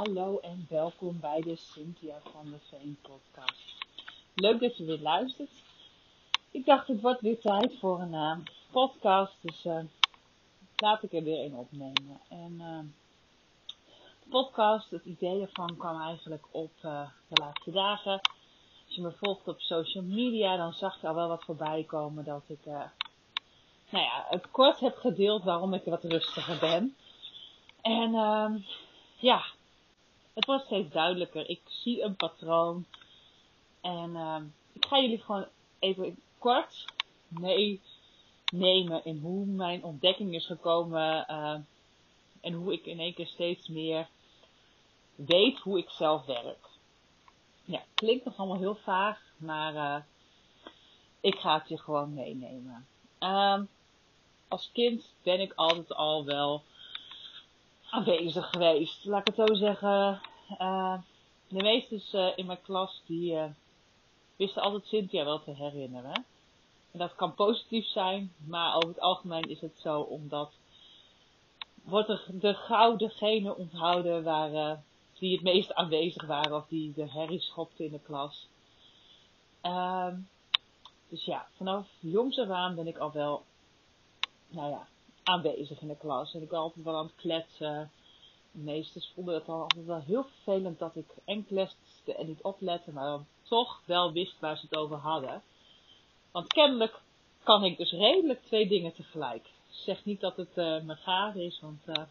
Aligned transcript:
Hallo 0.00 0.38
en 0.38 0.66
welkom 0.68 1.20
bij 1.20 1.40
de 1.40 1.56
Cynthia 1.56 2.20
van 2.32 2.44
de 2.44 2.58
Veen 2.68 2.98
podcast. 3.02 3.74
Leuk 4.34 4.60
dat 4.60 4.76
je 4.76 4.84
weer 4.84 4.98
luistert. 4.98 5.50
Ik 6.50 6.64
dacht 6.64 6.86
het 6.86 7.00
wordt 7.00 7.20
weer 7.20 7.40
tijd 7.40 7.78
voor 7.78 8.00
een 8.00 8.12
uh, 8.12 8.36
podcast, 8.70 9.32
dus 9.40 9.64
uh, 9.64 9.78
laat 10.76 11.02
ik 11.02 11.12
er 11.12 11.22
weer 11.22 11.44
een 11.44 11.54
opnemen. 11.54 12.20
En 12.28 12.52
uh, 12.58 12.78
de 14.22 14.28
podcast, 14.30 14.90
het 14.90 15.04
idee 15.04 15.40
ervan 15.40 15.76
kwam 15.76 16.00
eigenlijk 16.00 16.46
op 16.50 16.72
de 16.80 17.08
laatste 17.28 17.70
dagen. 17.70 18.20
Als 18.86 18.94
je 18.94 19.02
me 19.02 19.12
volgt 19.12 19.48
op 19.48 19.60
social 19.60 20.04
media, 20.04 20.56
dan 20.56 20.72
zag 20.72 21.00
je 21.00 21.08
al 21.08 21.14
wel 21.14 21.28
wat 21.28 21.44
voorbij 21.44 21.84
komen 21.84 22.24
dat 22.24 22.42
ik, 22.46 22.64
nou 22.64 24.04
ja, 24.04 24.26
het 24.28 24.50
kort 24.50 24.80
heb 24.80 24.96
gedeeld 24.96 25.44
waarom 25.44 25.74
ik 25.74 25.84
wat 25.84 26.04
rustiger 26.04 26.58
ben. 26.58 26.96
En 27.80 28.10
uh, 28.14 28.54
ja, 29.16 29.42
het 30.34 30.44
wordt 30.44 30.64
steeds 30.64 30.92
duidelijker. 30.92 31.48
Ik 31.48 31.60
zie 31.64 32.02
een 32.02 32.16
patroon. 32.16 32.84
En 33.80 34.10
uh, 34.10 34.40
ik 34.72 34.84
ga 34.84 35.00
jullie 35.00 35.18
gewoon 35.18 35.46
even 35.78 36.18
kort 36.38 36.84
meenemen 37.28 39.04
in 39.04 39.18
hoe 39.18 39.46
mijn 39.46 39.84
ontdekking 39.84 40.34
is 40.34 40.46
gekomen. 40.46 41.26
Uh, 41.30 41.58
en 42.40 42.52
hoe 42.52 42.72
ik 42.72 42.86
in 42.86 43.00
één 43.00 43.14
keer 43.14 43.26
steeds 43.26 43.68
meer 43.68 44.08
weet 45.14 45.58
hoe 45.58 45.78
ik 45.78 45.90
zelf 45.90 46.24
werk. 46.24 46.68
Ja, 47.64 47.82
klinkt 47.94 48.24
nog 48.24 48.36
allemaal 48.36 48.58
heel 48.58 48.74
vaag, 48.74 49.20
maar 49.36 49.74
uh, 49.74 49.96
ik 51.20 51.34
ga 51.34 51.58
het 51.58 51.68
je 51.68 51.78
gewoon 51.78 52.14
meenemen. 52.14 52.86
Uh, 53.20 53.60
als 54.48 54.70
kind 54.72 55.14
ben 55.22 55.40
ik 55.40 55.52
altijd 55.54 55.94
al 55.94 56.24
wel 56.24 56.62
aanwezig 57.90 58.50
geweest. 58.50 59.04
Laat 59.04 59.28
ik 59.28 59.34
het 59.34 59.48
zo 59.48 59.54
zeggen. 59.54 60.20
Uh, 60.60 60.98
de 61.48 61.62
meesten 61.62 62.02
uh, 62.12 62.32
in 62.36 62.46
mijn 62.46 62.62
klas 62.62 63.02
die 63.06 63.32
uh, 63.32 63.44
wisten 64.36 64.62
altijd 64.62 64.86
Cynthia 64.86 65.24
wel 65.24 65.42
te 65.42 65.54
herinneren. 65.54 66.24
En 66.92 66.98
dat 66.98 67.14
kan 67.14 67.34
positief 67.34 67.86
zijn, 67.86 68.32
maar 68.46 68.74
over 68.74 68.88
het 68.88 69.00
algemeen 69.00 69.48
is 69.50 69.60
het 69.60 69.78
zo 69.82 70.00
omdat 70.00 70.52
wordt 71.82 72.08
er 72.08 72.24
de 72.28 72.54
gouden 72.54 73.10
genen 73.10 73.56
onthouden 73.56 74.22
waar, 74.22 74.82
die 75.18 75.32
het 75.32 75.42
meest 75.42 75.74
aanwezig 75.74 76.26
waren 76.26 76.56
of 76.56 76.66
die 76.68 76.92
de 76.92 77.10
herrie 77.10 77.40
schopten 77.40 77.84
in 77.84 77.90
de 77.90 78.00
klas. 78.00 78.48
Ehm, 79.60 80.16
dus 81.08 81.24
ja, 81.24 81.46
vanaf 81.56 81.88
jongs 81.98 82.38
af 82.38 82.48
aan 82.48 82.74
ben 82.74 82.86
ik 82.86 82.98
al 82.98 83.12
wel, 83.12 83.44
nou 84.48 84.70
ja, 84.70 84.86
aanwezig 85.30 85.80
in 85.80 85.88
de 85.88 85.96
klas. 85.96 86.34
En 86.34 86.42
ik 86.42 86.50
was 86.50 86.60
altijd 86.60 86.84
wel 86.84 86.96
aan 86.96 87.06
het 87.06 87.14
kletsen. 87.14 87.90
De 88.52 88.58
meesters 88.58 89.10
vonden 89.14 89.34
het 89.34 89.48
al 89.48 89.62
altijd 89.62 89.86
wel 89.86 90.00
heel 90.00 90.24
vervelend 90.24 90.78
dat 90.78 90.96
ik 90.96 91.06
en 91.24 91.46
kletste 91.46 92.14
en 92.14 92.26
niet 92.26 92.42
oplette, 92.42 92.92
maar 92.92 93.04
dan 93.04 93.26
toch 93.42 93.82
wel 93.84 94.12
wist 94.12 94.40
waar 94.40 94.56
ze 94.56 94.66
het 94.70 94.78
over 94.78 94.96
hadden. 94.96 95.42
Want 96.30 96.46
kennelijk 96.46 97.00
kan 97.42 97.64
ik 97.64 97.76
dus 97.76 97.90
redelijk 97.90 98.42
twee 98.42 98.68
dingen 98.68 98.92
tegelijk. 98.92 99.44
Ik 99.44 99.76
zeg 99.76 100.04
niet 100.04 100.20
dat 100.20 100.36
het 100.36 100.56
uh, 100.56 100.82
mijn 100.82 100.98
gave 100.98 101.44
is, 101.44 101.60
want 101.60 101.82
uh, 101.86 102.04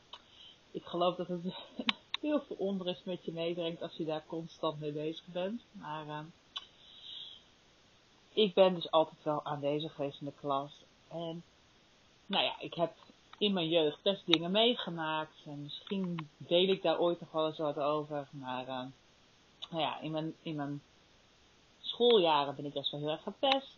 ik 0.72 0.86
geloof 0.86 1.16
dat 1.16 1.28
het 1.28 1.42
heel 2.22 2.42
veel 2.42 2.56
onrust 2.56 3.06
met 3.06 3.26
je 3.26 3.32
meebrengt 3.32 3.82
als 3.82 3.96
je 3.96 4.06
daar 4.06 4.24
constant 4.28 4.80
mee 4.80 4.92
bezig 4.92 5.26
bent. 5.26 5.62
Maar 5.72 6.06
uh, 6.06 6.20
ik 8.34 8.54
ben 8.54 8.74
dus 8.74 8.92
altijd 8.92 9.24
wel 9.24 9.46
aanwezig 9.46 9.94
geweest 9.96 10.20
in 10.20 10.26
de 10.26 10.34
klas. 10.40 10.72
En 11.08 11.44
nou 12.26 12.44
ja, 12.44 12.60
ik 12.60 12.74
heb 12.74 12.94
in 13.40 13.54
mijn 13.54 13.70
jeugd 13.70 14.02
best 14.02 14.26
dingen 14.26 14.52
meegemaakt. 14.52 15.36
En 15.46 15.62
misschien 15.62 16.30
deel 16.38 16.68
ik 16.68 16.82
daar 16.82 17.00
ooit 17.00 17.20
nog 17.20 17.32
wel 17.32 17.48
eens 17.48 17.58
wat 17.58 17.80
over. 17.80 18.28
Maar 18.32 18.68
uh, 18.68 18.84
nou 19.70 19.82
ja, 19.82 20.00
in 20.00 20.12
mijn, 20.12 20.36
in 20.42 20.56
mijn 20.56 20.82
schooljaren 21.80 22.56
ben 22.56 22.66
ik 22.66 22.74
best 22.74 22.92
wel 22.92 23.00
heel 23.00 23.10
erg 23.10 23.24
gepest. 23.24 23.78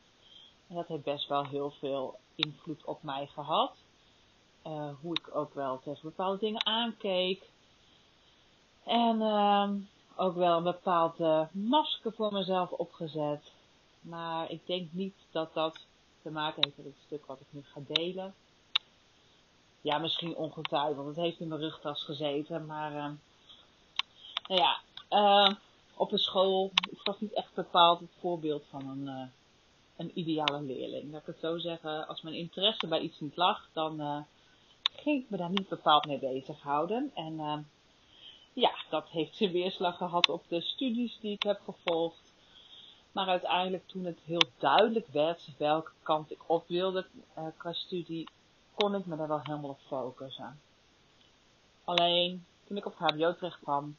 En 0.67 0.75
dat 0.75 0.87
heeft 0.87 1.03
best 1.03 1.27
wel 1.27 1.45
heel 1.45 1.71
veel 1.71 2.19
invloed 2.35 2.85
op 2.85 3.03
mij 3.03 3.27
gehad. 3.27 3.75
Uh, 4.67 4.89
hoe 5.01 5.15
ik 5.15 5.35
ook 5.35 5.53
wel 5.53 5.79
tegen 5.79 6.01
bepaalde 6.01 6.39
dingen 6.39 6.65
aankeek. 6.65 7.49
En 8.83 9.21
uh, 9.21 9.69
ook 10.15 10.35
wel 10.35 10.57
een 10.57 10.63
bepaald 10.63 11.17
masker 11.51 12.13
voor 12.13 12.33
mezelf 12.33 12.71
opgezet. 12.71 13.51
Maar 14.01 14.51
ik 14.51 14.65
denk 14.65 14.91
niet 14.91 15.15
dat 15.31 15.53
dat 15.53 15.85
te 16.21 16.31
maken 16.31 16.63
heeft 16.63 16.77
met 16.77 16.85
het 16.85 17.03
stuk 17.05 17.25
wat 17.25 17.39
ik 17.39 17.47
nu 17.49 17.63
ga 17.63 17.81
delen 17.87 18.33
ja, 19.81 19.97
misschien 19.97 20.35
ongetwijfeld. 20.35 21.07
Het 21.07 21.15
heeft 21.15 21.39
in 21.39 21.47
mijn 21.47 21.61
rugtas 21.61 22.03
gezeten. 22.03 22.65
Maar, 22.65 22.91
uh, 22.91 23.09
nou 24.47 24.61
ja, 24.61 24.79
uh, 25.09 25.55
op 25.95 26.09
de 26.09 26.17
school, 26.17 26.71
was 27.03 27.19
niet 27.19 27.33
echt 27.33 27.53
bepaald 27.53 27.99
het 27.99 28.15
voorbeeld 28.19 28.65
van 28.69 28.89
een, 28.89 29.05
uh, 29.05 29.27
een 29.97 30.11
ideale 30.19 30.61
leerling. 30.61 31.11
Laat 31.11 31.21
ik 31.21 31.27
het 31.27 31.39
zo 31.39 31.57
zeggen, 31.57 32.07
als 32.07 32.21
mijn 32.21 32.35
interesse 32.35 32.87
bij 32.87 32.99
iets 32.99 33.19
niet 33.19 33.35
lag, 33.35 33.69
dan 33.73 34.25
ging 34.95 35.23
ik 35.23 35.29
me 35.29 35.37
daar 35.37 35.49
niet 35.49 35.69
bepaald 35.69 36.05
mee 36.05 36.19
bezighouden. 36.19 37.11
En 37.13 37.65
ja, 38.53 38.71
dat 38.89 39.09
heeft 39.09 39.35
zijn 39.35 39.51
weerslag 39.51 39.97
gehad 39.97 40.29
op 40.29 40.43
de 40.47 40.61
studies 40.61 41.17
die 41.19 41.31
ik 41.31 41.43
heb 41.43 41.61
gevolgd. 41.65 42.33
Maar 43.11 43.27
uiteindelijk 43.27 43.87
toen 43.87 44.05
het 44.05 44.19
heel 44.25 44.43
duidelijk 44.57 45.07
werd 45.07 45.49
welke 45.57 45.91
kant 46.03 46.31
ik 46.31 46.39
op 46.47 46.67
wilde 46.67 47.05
qua 47.57 47.73
studie, 47.73 48.27
kon 48.81 48.95
ik 48.95 49.05
me 49.05 49.15
daar 49.15 49.27
wel 49.27 49.41
helemaal 49.43 49.69
op 49.69 49.79
focussen. 49.87 50.59
Alleen, 51.83 52.45
toen 52.67 52.77
ik 52.77 52.85
op 52.85 52.97
het 52.97 53.11
hbo 53.11 53.33
terecht 53.33 53.59
kwam, 53.59 53.95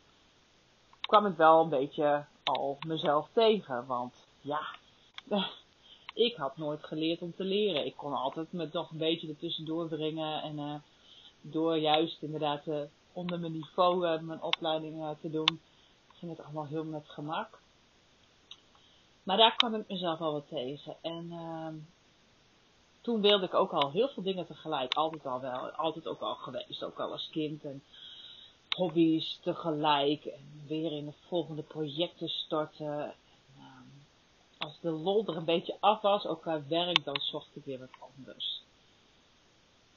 kwam 1.01 1.27
ik 1.27 1.37
wel 1.37 1.63
een 1.63 1.69
beetje 1.69 2.25
al 2.45 2.79
mezelf 2.87 3.29
tegen. 3.33 3.87
Want 3.87 4.15
ja, 4.41 4.61
ik 6.27 6.37
had 6.37 6.57
nooit 6.57 6.85
geleerd 6.85 7.23
om 7.23 7.35
te 7.35 7.45
leren. 7.45 7.87
Ik 7.87 7.97
kon 7.97 8.13
altijd 8.13 8.53
me 8.53 8.69
toch 8.69 8.91
een 8.91 8.99
beetje 8.99 9.29
ertussendoor 9.29 9.89
brengen. 9.89 10.43
En 10.43 10.59
uh, 10.59 10.75
door 11.41 11.77
juist 11.77 12.23
inderdaad 12.23 12.67
uh, 12.67 12.81
onder 13.13 13.41
mijn 13.41 13.53
niveau 13.53 14.07
uh, 14.07 14.21
mijn 14.21 14.43
opleiding 14.43 15.17
te 15.21 15.31
doen, 15.31 15.61
ging 16.13 16.37
het 16.37 16.45
allemaal 16.45 16.67
heel 16.67 16.85
met 16.85 17.09
gemak. 17.09 17.61
Maar 19.23 19.37
daar 19.37 19.57
kwam 19.57 19.75
ik 19.75 19.89
mezelf 19.89 20.21
al 20.21 20.33
wat 20.33 20.49
tegen. 20.49 20.97
En 21.01 21.27
ehm, 21.31 21.75
toen 23.03 23.21
wilde 23.21 23.47
ik 23.47 23.55
ook 23.55 23.73
al 23.73 23.91
heel 23.91 24.09
veel 24.09 24.23
dingen 24.23 24.47
tegelijk. 24.47 24.95
Altijd 24.95 25.27
al 25.27 25.41
wel. 25.41 25.71
Altijd 25.71 26.07
ook 26.07 26.21
al 26.21 26.35
geweest. 26.35 26.85
Ook 26.85 27.01
al 27.01 27.13
als 27.13 27.29
kind. 27.31 27.65
En 27.65 27.83
hobby's 28.77 29.39
tegelijk. 29.43 30.25
En 30.25 30.65
weer 30.67 30.93
in 30.93 31.05
de 31.05 31.13
volgende 31.29 31.63
projecten 31.63 32.29
starten. 32.29 33.03
En, 33.03 33.15
um, 33.59 34.05
als 34.59 34.81
de 34.81 34.91
lol 34.91 35.27
er 35.27 35.37
een 35.37 35.45
beetje 35.45 35.77
af 35.81 36.01
was, 36.01 36.27
ook 36.27 36.41
qua 36.41 36.63
werk, 36.69 37.05
dan 37.05 37.21
zocht 37.21 37.57
ik 37.57 37.65
weer 37.65 37.79
wat 37.79 38.11
anders. 38.17 38.63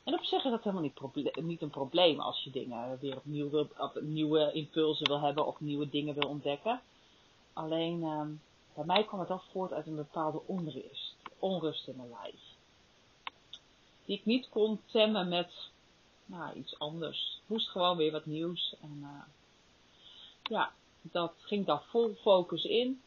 En 0.04 0.14
op 0.14 0.24
zich 0.24 0.44
is 0.44 0.52
dat 0.52 0.64
helemaal 0.64 0.92
niet, 1.14 1.36
niet 1.36 1.62
een 1.62 1.70
probleem 1.70 2.20
als 2.20 2.44
je 2.44 2.52
dingen 2.52 2.98
weer 3.00 3.16
opnieuw 3.16 3.50
wil, 3.50 3.68
nieuwe 4.02 4.52
impulsen 4.52 5.08
wil 5.08 5.20
hebben 5.20 5.46
of 5.46 5.60
nieuwe 5.60 5.90
dingen 5.90 6.14
wil 6.14 6.30
ontdekken. 6.30 6.82
Alleen, 7.54 8.04
um, 8.04 8.42
bij 8.74 8.86
mij 8.86 9.04
kwam 9.04 9.20
het 9.20 9.30
al 9.30 9.42
voort 9.52 9.74
uit 9.74 9.88
een 9.88 9.96
bepaalde 9.96 10.42
onrust, 10.46 11.16
onrust 11.40 11.88
in 11.88 11.96
mijn 11.96 12.10
lijf 12.10 12.55
die 14.06 14.18
ik 14.18 14.26
niet 14.26 14.50
kon 14.50 14.82
temmen 14.86 15.28
met 15.28 15.52
nou, 16.26 16.54
iets 16.54 16.80
anders. 16.80 17.38
Het 17.40 17.50
moest 17.50 17.70
gewoon 17.70 17.98
weer 17.98 18.12
wat 18.12 18.26
nieuws. 18.26 18.76
En 18.82 19.00
uh, 19.02 19.24
ja, 20.44 20.72
dat 21.02 21.34
ging 21.38 21.66
daar 21.66 21.84
vol 21.84 22.14
focus 22.22 22.64
in. 22.64 23.02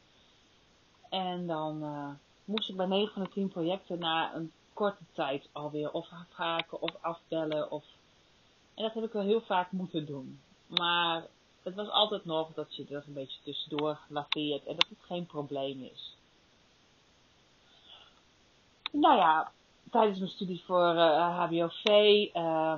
En 1.10 1.46
dan 1.46 1.82
uh, 1.82 2.10
moest 2.44 2.68
ik 2.68 2.76
bij 2.76 2.86
9 2.86 3.12
van 3.12 3.22
de 3.22 3.28
10 3.28 3.48
projecten 3.48 3.98
na 3.98 4.34
een 4.34 4.52
korte 4.72 5.04
tijd 5.12 5.48
alweer 5.52 5.92
of 5.92 6.08
afhaken 6.10 6.80
of 6.80 6.94
afbellen. 7.00 7.70
Of... 7.70 7.84
En 8.74 8.82
dat 8.82 8.94
heb 8.94 9.04
ik 9.04 9.12
wel 9.12 9.22
heel 9.22 9.40
vaak 9.40 9.70
moeten 9.70 10.06
doen. 10.06 10.40
Maar 10.66 11.26
het 11.62 11.74
was 11.74 11.88
altijd 11.88 12.24
nog 12.24 12.54
dat 12.54 12.76
je 12.76 12.86
er 12.90 13.04
een 13.06 13.12
beetje 13.12 13.42
tussendoor 13.42 13.98
laveert 14.08 14.66
en 14.66 14.76
dat 14.76 14.88
het 14.88 14.98
geen 15.06 15.26
probleem 15.26 15.82
is. 15.82 16.16
Nou 18.92 19.16
ja, 19.16 19.52
tijdens 19.90 20.18
mijn 20.18 20.30
studie 20.30 20.62
voor 20.64 20.96
HBOV 20.96 21.86
uh, 22.34 22.74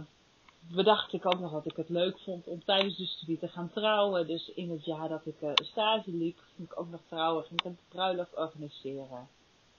bedacht 0.74 1.12
ik 1.12 1.26
ook 1.26 1.38
nog 1.38 1.52
dat 1.52 1.66
ik 1.66 1.76
het 1.76 1.88
leuk 1.88 2.18
vond 2.18 2.46
om 2.46 2.64
tijdens 2.64 2.96
de 2.96 3.06
studie 3.06 3.38
te 3.38 3.48
gaan 3.48 3.70
trouwen. 3.72 4.26
Dus 4.26 4.48
in 4.54 4.70
het 4.70 4.84
jaar 4.84 5.08
dat 5.08 5.26
ik 5.26 5.40
uh, 5.40 5.50
stage 5.54 6.10
liep, 6.10 6.38
ging 6.56 6.70
ik 6.70 6.80
ook 6.80 6.90
nog 6.90 7.00
trouwen, 7.08 7.44
ging 7.44 7.60
ik 7.60 7.66
een 7.66 7.78
bruiloft 7.88 8.36
organiseren. 8.36 9.28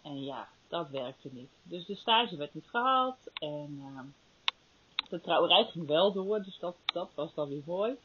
En 0.01 0.23
ja, 0.23 0.47
dat 0.67 0.89
werkte 0.89 1.29
niet. 1.31 1.49
Dus 1.63 1.85
de 1.85 1.95
stage 1.95 2.35
werd 2.35 2.53
niet 2.53 2.69
gehaald 2.69 3.17
en 3.33 3.77
uh, 3.79 3.99
de 5.09 5.21
trouwerij 5.21 5.65
ging 5.65 5.87
wel 5.87 6.11
door, 6.11 6.43
dus 6.43 6.59
dat, 6.59 6.75
dat 6.85 7.09
was 7.15 7.33
dan 7.33 7.49
weer 7.49 7.63
mooi. 7.65 7.95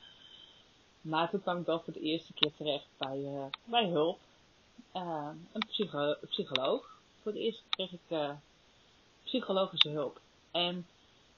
Maar 1.01 1.31
toen 1.31 1.43
kwam 1.43 1.59
ik 1.59 1.67
wel 1.67 1.81
voor 1.81 1.93
de 1.93 2.01
eerste 2.01 2.33
keer 2.33 2.53
terecht 2.57 2.87
bij, 2.97 3.51
bij 3.65 3.89
hulp. 3.89 4.19
Uh, 4.95 5.29
een 5.53 5.67
psycho 5.67 6.15
psycholoog. 6.29 7.01
Voor 7.23 7.33
eerste 7.33 7.63
keer 7.69 7.89
kreeg 7.89 8.01
ik 8.01 8.37
psychologische 9.27 9.89
hulp. 9.89 10.21
En 10.51 10.87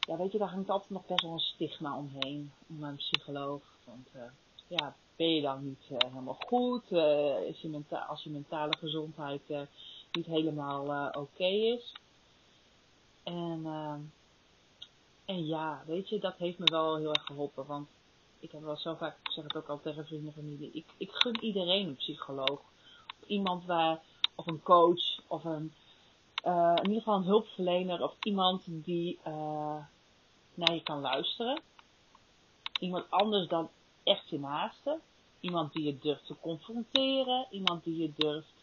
ja, 0.00 0.17
weet 0.17 0.32
je, 0.32 0.38
daar 0.38 0.49
hangt 0.49 0.70
altijd 0.70 0.90
nog 0.90 1.06
best 1.06 1.23
wel 1.23 1.32
een 1.32 1.38
stigma 1.38 1.96
omheen, 1.96 2.52
om 2.67 2.85
een 2.85 2.96
psycholoog. 2.96 3.62
Want 3.85 4.08
uh, 4.17 4.23
ja, 4.67 4.96
ben 5.17 5.35
je 5.35 5.40
dan 5.40 5.64
niet 5.64 5.88
uh, 5.90 5.99
helemaal 5.99 6.38
goed? 6.46 6.82
Uh, 6.90 7.40
is 7.40 7.61
je 7.61 7.69
menta 7.69 7.99
als 7.99 8.23
je 8.23 8.31
mentale 8.31 8.76
gezondheid 8.79 9.43
niet 10.12 10.26
helemaal 10.26 11.11
oké 11.12 11.44
is. 11.46 11.93
En, 13.23 13.61
ehm, 13.64 14.00
en 15.25 15.46
ja, 15.46 15.82
weet 15.87 16.08
je, 16.08 16.19
dat 16.19 16.37
heeft 16.37 16.58
me 16.58 16.70
wel 16.70 16.96
heel 16.96 17.12
erg 17.12 17.25
geholpen. 17.25 17.67
Want 17.67 17.88
ik 18.40 18.52
heb 18.52 18.62
wel 18.62 18.76
zo 18.76 18.94
vaak, 18.94 19.17
ik 19.23 19.31
zeg 19.31 19.44
het 19.44 19.56
ook 19.56 19.69
al 19.69 19.81
tegen 19.81 20.06
vrienden 20.06 20.26
en 20.26 20.43
familie, 20.43 20.70
ik, 20.73 20.87
ik 20.96 21.11
gun 21.12 21.44
iedereen 21.44 21.88
een 21.88 21.96
psycholoog. 21.96 22.61
Of 23.20 23.29
iemand 23.29 23.64
waar, 23.64 24.00
of 24.35 24.46
een 24.46 24.62
coach, 24.62 25.20
of 25.26 25.44
een, 25.44 25.73
in 26.44 26.87
ieder 26.87 26.99
geval 26.99 27.17
een 27.17 27.25
hulpverlener, 27.25 28.02
of 28.02 28.14
iemand 28.23 28.62
die 28.67 29.19
naar 30.55 30.75
je 30.75 30.82
kan 30.82 31.00
luisteren. 31.00 31.61
Iemand 32.81 33.11
anders 33.11 33.49
dan 33.49 33.70
echt 34.02 34.29
je 34.29 34.38
naaste. 34.38 35.00
Iemand 35.40 35.73
die 35.73 35.85
je 35.85 35.99
durft 35.99 36.26
te 36.26 36.37
confronteren. 36.40 37.46
Iemand 37.50 37.85
die 37.85 37.96
je 37.96 38.12
durft 38.17 38.55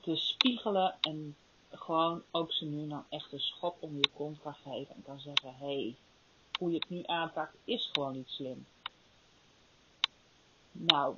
te 0.00 0.16
spiegelen. 0.16 0.94
En 1.00 1.36
gewoon 1.70 2.22
ook 2.30 2.52
ze 2.52 2.64
nu 2.64 2.88
dan 2.88 3.04
echt 3.08 3.32
een 3.32 3.40
schop 3.40 3.76
om 3.80 3.96
je 3.96 4.08
kont 4.14 4.40
kan 4.42 4.54
geven. 4.54 4.94
En 4.94 5.02
kan 5.02 5.18
zeggen, 5.18 5.54
hé, 5.54 5.64
hey, 5.64 5.96
hoe 6.58 6.70
je 6.70 6.76
het 6.76 6.88
nu 6.88 7.02
aanpakt 7.06 7.56
is 7.64 7.90
gewoon 7.92 8.12
niet 8.12 8.28
slim. 8.28 8.66
Nou, 10.72 11.16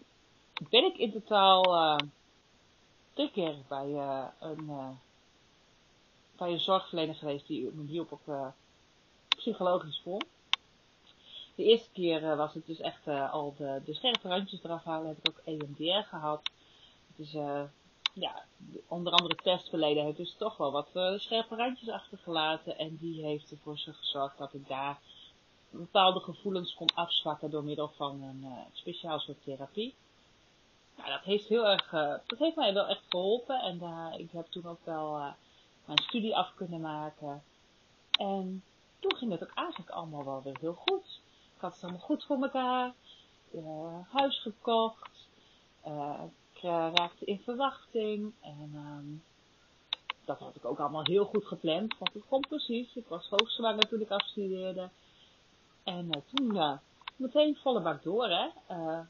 ben 0.70 0.84
ik 0.84 0.96
in 0.96 1.12
totaal 1.12 1.74
uh, 1.74 1.98
drie 3.12 3.30
keer 3.30 3.56
bij 3.68 3.86
een, 4.40 4.98
bij 6.36 6.52
een 6.52 6.60
zorgverlener 6.60 7.14
geweest 7.14 7.46
die 7.46 7.70
me 7.74 7.86
hielp 7.86 8.12
op 8.12 8.20
uh, 8.28 8.46
psychologisch 9.28 10.00
vorm. 10.02 10.22
De 11.54 11.64
eerste 11.64 11.90
keer 11.92 12.22
uh, 12.22 12.36
was 12.36 12.54
het 12.54 12.66
dus 12.66 12.80
echt 12.80 13.06
uh, 13.06 13.32
al 13.32 13.54
de, 13.58 13.82
de 13.84 13.94
scherpe 13.94 14.28
randjes 14.28 14.64
eraf 14.64 14.84
halen. 14.84 15.08
Heb 15.08 15.18
ik 15.18 15.28
ook 15.28 15.42
EMDR 15.44 16.08
gehad. 16.08 16.50
Het 17.16 17.26
is, 17.26 17.32
ja, 18.12 18.44
onder 18.88 19.12
andere 19.12 19.34
testverleden 19.34 20.04
heeft 20.04 20.16
dus 20.16 20.34
toch 20.38 20.56
wel 20.56 20.72
wat 20.72 20.88
scherpe 21.20 21.54
randjes 21.56 21.88
achtergelaten. 21.88 22.78
En 22.78 22.96
die 23.00 23.24
heeft 23.24 23.50
ervoor 23.50 23.78
gezorgd 23.78 24.38
dat 24.38 24.54
ik 24.54 24.68
daar 24.68 24.98
bepaalde 25.70 26.20
gevoelens 26.20 26.74
kon 26.74 26.94
afzwakken 26.94 27.50
door 27.50 27.64
middel 27.64 27.88
van 27.96 28.22
een 28.22 28.46
speciaal 28.72 29.18
soort 29.18 29.42
therapie. 29.44 29.94
Nou, 30.96 31.10
dat 31.10 31.22
heeft 31.22 31.48
heel 31.48 31.66
erg, 31.66 31.90
dat 32.26 32.38
heeft 32.38 32.56
mij 32.56 32.74
wel 32.74 32.86
echt 32.86 33.02
geholpen. 33.08 33.60
En 33.60 33.80
ik 34.18 34.30
heb 34.32 34.46
toen 34.46 34.66
ook 34.66 34.84
wel 34.84 35.34
mijn 35.86 36.02
studie 36.02 36.36
af 36.36 36.54
kunnen 36.54 36.80
maken. 36.80 37.42
En 38.18 38.62
toen 39.00 39.16
ging 39.16 39.30
het 39.30 39.42
ook 39.42 39.54
eigenlijk 39.54 39.90
allemaal 39.90 40.24
wel 40.24 40.42
weer 40.42 40.56
heel 40.60 40.74
goed. 40.74 41.20
Ik 41.54 41.60
had 41.60 41.72
het 41.74 41.82
allemaal 41.82 42.00
goed 42.00 42.24
voor 42.24 42.42
elkaar. 42.42 42.92
Uh, 43.54 43.98
huis 44.08 44.42
gekocht. 44.42 45.10
Uh, 45.86 46.20
ik 46.52 46.62
raakte 46.62 47.24
in 47.24 47.40
verwachting. 47.44 48.32
En 48.40 48.72
um, 48.74 49.22
dat 50.24 50.38
had 50.38 50.56
ik 50.56 50.64
ook 50.64 50.78
allemaal 50.78 51.04
heel 51.04 51.24
goed 51.24 51.46
gepland. 51.46 51.98
Want 51.98 52.12
het 52.12 52.26
komt 52.28 52.48
precies. 52.48 52.94
Ik 52.94 53.06
was 53.08 53.28
hoogzwanger 53.28 53.88
toen 53.88 54.00
ik 54.00 54.10
afstudeerde. 54.10 54.88
En 55.84 56.24
toen 56.34 56.78
meteen 57.16 57.56
volle 57.56 57.80
bak 57.80 58.02
door. 58.02 58.28
Hè. 58.28 58.48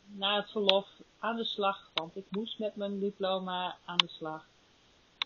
na 0.06 0.36
het 0.36 0.50
verlof 0.50 0.88
aan 1.18 1.36
de 1.36 1.44
slag. 1.44 1.90
Want 1.94 2.16
ik 2.16 2.26
moest 2.30 2.58
met 2.58 2.76
mijn 2.76 2.98
diploma 2.98 3.76
aan 3.84 3.96
de 3.96 4.08
slag. 4.08 4.46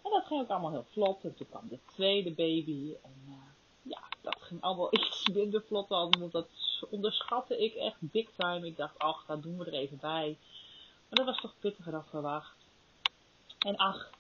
En 0.03 0.11
dat 0.11 0.27
ging 0.27 0.41
ook 0.41 0.49
allemaal 0.49 0.71
heel 0.71 0.87
vlot. 0.93 1.25
En 1.25 1.35
toen 1.35 1.49
kwam 1.49 1.69
de 1.69 1.79
tweede 1.87 2.31
baby. 2.31 2.95
En 3.03 3.39
ja, 3.83 4.03
dat 4.21 4.37
ging 4.41 4.61
allemaal 4.63 4.95
iets 4.99 5.29
minder 5.29 5.63
vlot 5.63 5.89
dan. 5.89 6.15
Want 6.19 6.33
dat 6.33 6.49
onderschatte 6.91 7.65
ik 7.65 7.75
echt 7.75 7.97
big 8.01 8.31
time. 8.37 8.67
Ik 8.67 8.77
dacht, 8.77 8.99
ach, 8.99 9.27
dat 9.27 9.43
doen 9.43 9.59
we 9.59 9.65
er 9.65 9.73
even 9.73 9.99
bij. 10.01 10.39
Maar 11.09 11.25
dat 11.25 11.27
was 11.27 11.41
toch 11.41 11.55
pittiger 11.59 11.93
dan 11.93 12.05
verwacht. 12.05 12.57
En 13.59 13.77
ach, 13.77 14.11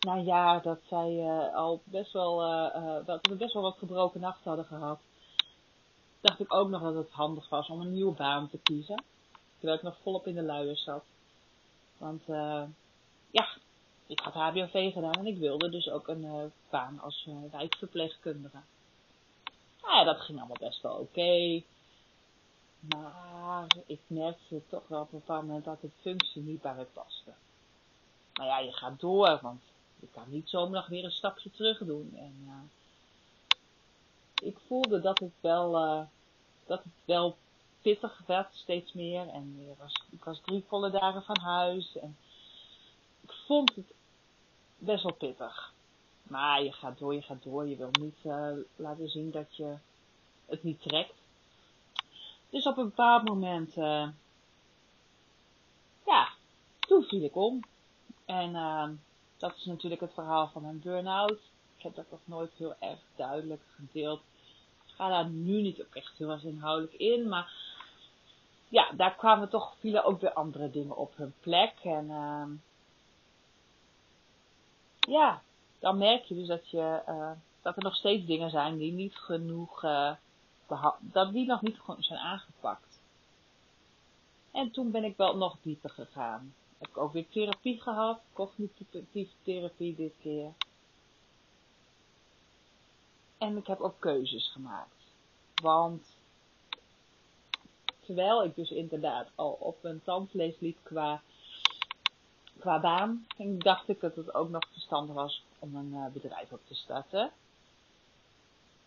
nou 0.00 0.24
ja, 0.24 0.58
dat 0.58 0.80
zij 0.88 1.12
uh, 1.12 1.54
al 1.54 1.80
best 1.84 2.12
wel, 2.12 2.42
uh, 2.42 2.74
uh, 2.74 3.06
dat 3.06 3.26
we 3.26 3.36
best 3.36 3.52
wel 3.52 3.62
wat 3.62 3.78
gebroken 3.78 4.20
nachten 4.20 4.48
hadden 4.48 4.64
gehad. 4.64 5.00
Dacht 6.20 6.40
ik 6.40 6.54
ook 6.54 6.68
nog 6.68 6.82
dat 6.82 6.94
het 6.94 7.10
handig 7.10 7.48
was 7.48 7.68
om 7.68 7.80
een 7.80 7.92
nieuwe 7.92 8.14
baan 8.14 8.48
te 8.48 8.58
kiezen. 8.62 9.04
Terwijl 9.58 9.78
ik 9.78 9.84
nog 9.84 9.98
volop 10.02 10.26
in 10.26 10.34
de 10.34 10.42
luiers 10.42 10.82
zat. 10.82 11.04
Want, 11.98 12.22
ja, 13.30 13.48
ik 14.12 14.20
had 14.20 14.34
HBOV 14.34 14.92
gedaan 14.92 15.14
en 15.14 15.26
ik 15.26 15.38
wilde 15.38 15.70
dus 15.70 15.90
ook 15.90 16.08
een 16.08 16.52
baan 16.70 17.00
als 17.00 17.28
wijkverpleegkundige. 17.50 18.60
Nou 19.82 19.94
ja, 19.94 20.04
dat 20.04 20.20
ging 20.20 20.38
allemaal 20.38 20.56
best 20.60 20.82
wel 20.82 20.96
oké. 20.96 21.62
Maar 22.80 23.66
ik 23.86 24.00
merkte 24.06 24.62
toch 24.68 24.88
wel 24.88 25.00
op 25.00 25.12
een 25.12 25.22
moment 25.26 25.64
dat 25.64 25.80
de 25.80 25.90
functie 26.00 26.42
niet 26.42 26.62
bij 26.62 26.74
me 26.74 26.84
paste. 26.84 27.32
Maar 28.34 28.46
ja, 28.46 28.58
je 28.58 28.72
gaat 28.72 29.00
door, 29.00 29.38
want 29.42 29.62
je 30.00 30.06
kan 30.10 30.24
niet 30.28 30.48
zomaar 30.48 30.86
weer 30.88 31.04
een 31.04 31.10
stapje 31.10 31.50
terug 31.50 31.78
doen. 31.78 32.12
En 32.16 32.34
uh, 32.46 32.52
ik 34.48 34.58
voelde 34.66 35.00
dat 35.00 35.18
het 35.18 35.32
wel, 35.40 35.84
uh, 35.84 36.02
dat 36.66 36.82
het 36.82 36.92
wel 37.04 37.36
pittig 37.82 38.22
werd, 38.26 38.54
steeds 38.54 38.92
meer. 38.92 39.28
En 39.28 39.66
er 39.68 39.76
was, 39.78 40.02
ik 40.10 40.24
was 40.24 40.40
drie 40.40 40.64
volle 40.68 40.90
dagen 40.90 41.22
van 41.22 41.40
huis. 41.40 41.96
En 41.96 42.16
ik 43.20 43.32
vond 43.46 43.74
het 43.74 43.92
best 44.84 45.02
wel 45.02 45.14
pittig. 45.14 45.72
Maar 46.22 46.62
je 46.62 46.72
gaat 46.72 46.98
door, 46.98 47.14
je 47.14 47.22
gaat 47.22 47.42
door. 47.42 47.68
Je 47.68 47.76
wil 47.76 47.90
niet 48.00 48.18
uh, 48.24 48.48
laten 48.76 49.08
zien 49.08 49.30
dat 49.30 49.56
je 49.56 49.76
het 50.46 50.62
niet 50.62 50.82
trekt. 50.82 51.14
Dus 52.50 52.66
op 52.66 52.76
een 52.76 52.84
bepaald 52.84 53.28
moment, 53.28 53.76
uh, 53.76 54.08
ja, 56.06 56.28
toen 56.80 57.02
viel 57.02 57.22
ik 57.22 57.36
om. 57.36 57.60
En 58.24 58.50
uh, 58.50 58.88
dat 59.36 59.56
is 59.56 59.64
natuurlijk 59.64 60.00
het 60.00 60.12
verhaal 60.12 60.48
van 60.48 60.62
mijn 60.62 60.80
burn-out. 60.80 61.38
Ik 61.76 61.82
heb 61.82 61.94
dat 61.94 62.10
nog 62.10 62.20
nooit 62.24 62.52
heel 62.56 62.74
erg 62.78 62.98
duidelijk 63.16 63.62
gedeeld. 63.74 64.20
Ik 64.86 64.94
ga 64.94 65.08
daar 65.08 65.28
nu 65.28 65.62
niet 65.62 65.80
ook 65.80 65.94
echt 65.94 66.18
heel 66.18 66.30
erg 66.30 66.44
inhoudelijk 66.44 66.94
in, 66.94 67.28
maar 67.28 67.52
ja, 68.68 68.92
daar 68.92 69.14
kwamen 69.14 69.48
toch, 69.48 69.74
vielen 69.78 70.04
ook 70.04 70.20
weer 70.20 70.32
andere 70.32 70.70
dingen 70.70 70.96
op 70.96 71.16
hun 71.16 71.34
plek. 71.40 71.72
En 71.82 72.10
ja, 75.08 75.42
dan 75.78 75.98
merk 75.98 76.24
je 76.24 76.34
dus 76.34 76.46
dat, 76.46 76.70
je, 76.70 77.02
uh, 77.08 77.30
dat 77.62 77.76
er 77.76 77.82
nog 77.82 77.96
steeds 77.96 78.26
dingen 78.26 78.50
zijn 78.50 78.78
die 78.78 78.92
niet 78.92 79.16
genoeg 79.16 79.84
uh, 79.84 80.12
dat 81.00 81.32
die 81.32 81.46
nog 81.46 81.62
niet 81.62 81.78
zijn 81.98 82.18
aangepakt. 82.18 83.00
En 84.50 84.70
toen 84.70 84.90
ben 84.90 85.04
ik 85.04 85.16
wel 85.16 85.36
nog 85.36 85.56
dieper 85.62 85.90
gegaan. 85.90 86.54
Heb 86.78 86.88
ik 86.88 86.96
ook 86.96 87.12
weer 87.12 87.28
therapie 87.28 87.80
gehad, 87.80 88.20
cognitieve 88.32 89.28
therapie 89.42 89.94
dit 89.94 90.14
keer. 90.20 90.52
En 93.38 93.56
ik 93.56 93.66
heb 93.66 93.80
ook 93.80 94.00
keuzes 94.00 94.52
gemaakt. 94.52 95.04
Want 95.62 96.16
terwijl 98.00 98.44
ik 98.44 98.54
dus 98.54 98.70
inderdaad 98.70 99.28
al 99.34 99.56
op 99.60 99.84
een 99.84 100.02
tandvlees 100.02 100.54
liep 100.58 100.78
qua, 100.82 101.22
qua 102.58 102.80
baan, 102.80 103.26
dacht 103.58 103.88
ik 103.88 104.00
dat 104.00 104.16
het 104.16 104.34
ook 104.34 104.48
nog 104.48 104.68
verstandig 104.72 105.14
was 105.14 105.44
om 105.58 105.76
een 105.76 105.92
uh, 105.92 106.06
bedrijf 106.12 106.52
op 106.52 106.60
te 106.66 106.74
starten 106.74 107.32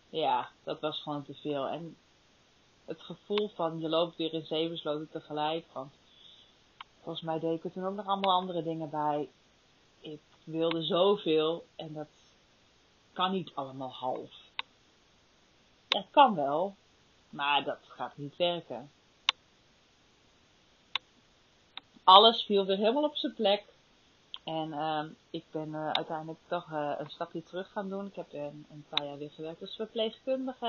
ja, 0.08 0.50
dat 0.64 0.80
was 0.80 1.02
gewoon 1.02 1.24
te 1.24 1.34
veel. 1.34 1.68
En 1.68 1.96
het 2.84 3.00
gevoel 3.00 3.48
van 3.48 3.80
je 3.80 3.88
loopt 3.88 4.16
weer 4.16 4.32
in 4.32 4.46
zeven 4.46 4.78
sloten 4.78 5.10
tegelijk. 5.10 5.64
Want 5.72 5.92
volgens 7.02 7.24
mij 7.24 7.38
deed 7.38 7.58
ik 7.58 7.64
er 7.64 7.72
toen 7.72 7.86
ook 7.86 7.94
nog 7.94 8.06
allemaal 8.06 8.40
andere 8.40 8.62
dingen 8.62 8.90
bij. 8.90 9.28
Ik 10.00 10.20
wilde 10.44 10.82
zoveel 10.82 11.66
en 11.76 11.92
dat 11.92 12.08
kan 13.12 13.32
niet 13.32 13.50
allemaal 13.54 13.92
half. 13.92 14.30
Ja, 15.88 15.98
het 15.98 16.10
kan 16.10 16.34
wel, 16.34 16.74
maar 17.28 17.64
dat 17.64 17.78
gaat 17.82 18.16
niet 18.16 18.36
werken. 18.36 18.90
Alles 22.06 22.42
viel 22.42 22.66
weer 22.66 22.76
helemaal 22.76 23.04
op 23.04 23.16
zijn 23.16 23.34
plek. 23.34 23.64
En 24.44 24.68
uh, 24.68 25.04
ik 25.30 25.44
ben 25.50 25.68
uh, 25.68 25.90
uiteindelijk 25.90 26.38
toch 26.46 26.70
uh, 26.70 26.92
een 26.98 27.10
stapje 27.10 27.42
terug 27.42 27.72
gaan 27.72 27.88
doen. 27.88 28.06
Ik 28.06 28.14
heb 28.14 28.32
een, 28.32 28.66
een 28.70 28.84
paar 28.88 29.06
jaar 29.06 29.18
weer 29.18 29.30
gewerkt 29.30 29.60
als 29.60 29.76
verpleegkundige. 29.76 30.66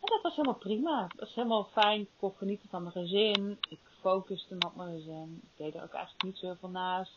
En 0.00 0.12
dat 0.12 0.22
was 0.22 0.36
helemaal 0.36 0.58
prima. 0.58 1.00
Dat 1.00 1.20
was 1.20 1.34
helemaal 1.34 1.64
fijn. 1.64 2.00
Ik 2.00 2.08
kon 2.18 2.32
genieten 2.36 2.68
van 2.68 2.82
mijn 2.82 2.92
gezin. 2.92 3.58
Ik 3.68 3.78
focuste 4.00 4.56
op 4.58 4.76
mijn 4.76 4.96
gezin. 4.96 5.40
Ik 5.42 5.64
deed 5.64 5.74
er 5.74 5.82
ook 5.82 5.92
eigenlijk 5.92 6.24
niet 6.24 6.38
zoveel 6.38 6.68
naast. 6.68 7.12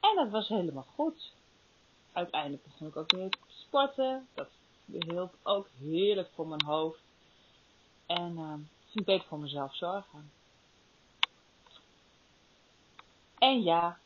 En 0.00 0.14
dat 0.14 0.30
was 0.30 0.48
helemaal 0.48 0.86
goed. 0.94 1.32
Uiteindelijk 2.12 2.62
begon 2.62 2.88
ik 2.88 2.96
ook 2.96 3.12
weer 3.12 3.30
te 3.30 3.38
sporten. 3.48 4.28
Dat 4.34 4.48
hielp 4.84 5.34
ook 5.42 5.68
heerlijk 5.80 6.28
voor 6.34 6.46
mijn 6.46 6.64
hoofd. 6.64 7.00
En 8.06 8.32
uh, 8.38 8.54
ging 8.86 9.04
beter 9.04 9.28
voor 9.28 9.38
mezelf 9.38 9.76
zorgen. 9.76 10.37
En 13.38 13.62
ja, 13.62 13.98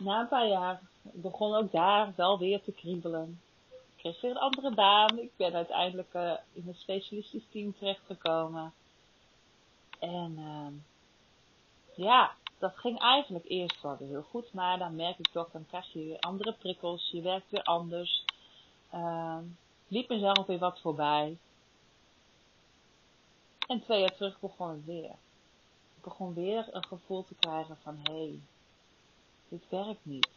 na 0.00 0.20
een 0.20 0.28
paar 0.28 0.48
jaar 0.48 0.80
begon 1.02 1.54
ook 1.54 1.72
daar 1.72 2.12
wel 2.16 2.38
weer 2.38 2.62
te 2.62 2.72
kriebelen. 2.72 3.40
Ik 3.70 3.96
kreeg 3.96 4.20
weer 4.20 4.30
een 4.30 4.36
andere 4.36 4.74
baan. 4.74 5.18
Ik 5.18 5.30
ben 5.36 5.54
uiteindelijk 5.54 6.14
uh, 6.14 6.32
in 6.52 6.68
een 6.68 6.74
specialistisch 6.74 7.46
team 7.50 7.74
terechtgekomen. 7.78 8.72
En 9.98 10.36
uh, 10.38 10.66
ja, 12.06 12.34
dat 12.58 12.76
ging 12.76 12.98
eigenlijk 12.98 13.44
eerst 13.48 13.82
wel 13.82 13.96
heel 13.96 14.22
goed, 14.22 14.52
maar 14.52 14.78
dan 14.78 14.96
merk 14.96 15.18
ik 15.18 15.28
toch, 15.28 15.50
dan 15.50 15.66
krijg 15.66 15.92
je 15.92 16.04
weer 16.04 16.20
andere 16.20 16.52
prikkels, 16.52 17.10
je 17.10 17.20
werkt 17.20 17.50
weer 17.50 17.62
anders. 17.62 18.24
Uh, 18.94 19.38
liep 19.88 20.08
mezelf 20.08 20.46
weer 20.46 20.58
wat 20.58 20.80
voorbij. 20.80 21.38
En 23.66 23.82
twee 23.82 24.00
jaar 24.00 24.14
terug 24.14 24.40
begon 24.40 24.68
het 24.68 24.84
weer. 24.84 25.14
Ik 25.96 26.02
begon 26.02 26.34
weer 26.34 26.68
een 26.70 26.84
gevoel 26.84 27.24
te 27.24 27.34
krijgen 27.34 27.76
van, 27.82 27.98
hé, 28.02 28.12
hey, 28.12 28.40
dit 29.48 29.62
werkt 29.68 30.04
niet. 30.04 30.28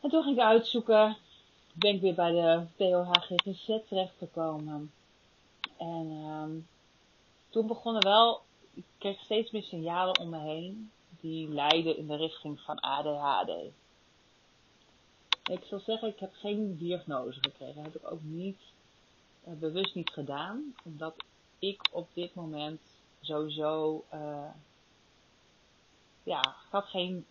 En 0.00 0.10
toen 0.10 0.22
ging 0.22 0.36
ik 0.36 0.42
uitzoeken, 0.42 1.16
ben 1.72 1.94
ik 1.94 2.00
weer 2.00 2.14
bij 2.14 2.30
de 2.30 2.66
POHGGZ 2.76 3.66
terechtgekomen. 3.88 4.92
En 5.76 6.10
um, 6.10 6.66
toen 7.48 7.66
begonnen 7.66 8.02
wel, 8.02 8.40
ik 8.74 8.84
kreeg 8.98 9.20
steeds 9.20 9.50
meer 9.50 9.62
signalen 9.62 10.18
om 10.18 10.28
me 10.28 10.38
heen 10.38 10.90
die 11.20 11.48
leidden 11.48 11.96
in 11.96 12.06
de 12.06 12.16
richting 12.16 12.60
van 12.60 12.80
ADHD. 12.80 13.50
Ik 15.50 15.64
zal 15.64 15.78
zeggen, 15.78 16.08
ik 16.08 16.18
heb 16.18 16.32
geen 16.34 16.76
diagnose 16.76 17.40
gekregen. 17.40 17.74
Dat 17.74 17.92
heb 17.92 17.94
ik 17.94 18.10
ook 18.12 18.22
niet, 18.22 18.60
uh, 19.48 19.54
bewust 19.54 19.94
niet 19.94 20.10
gedaan. 20.10 20.74
Omdat 20.84 21.14
ik 21.58 21.88
op 21.92 22.08
dit 22.12 22.34
moment 22.34 22.80
sowieso, 23.20 24.04
uh, 24.14 24.44
ja, 26.28 26.40
ik 26.40 26.70
had 26.70 26.86
geen, 26.86 27.26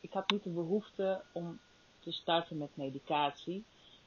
ik 0.00 0.12
had 0.12 0.30
niet 0.30 0.42
de 0.42 0.50
behoefte 0.50 1.22
om 1.32 1.60
te 2.00 2.12
starten 2.12 2.58
met 2.58 2.76
medicatie. 2.76 3.64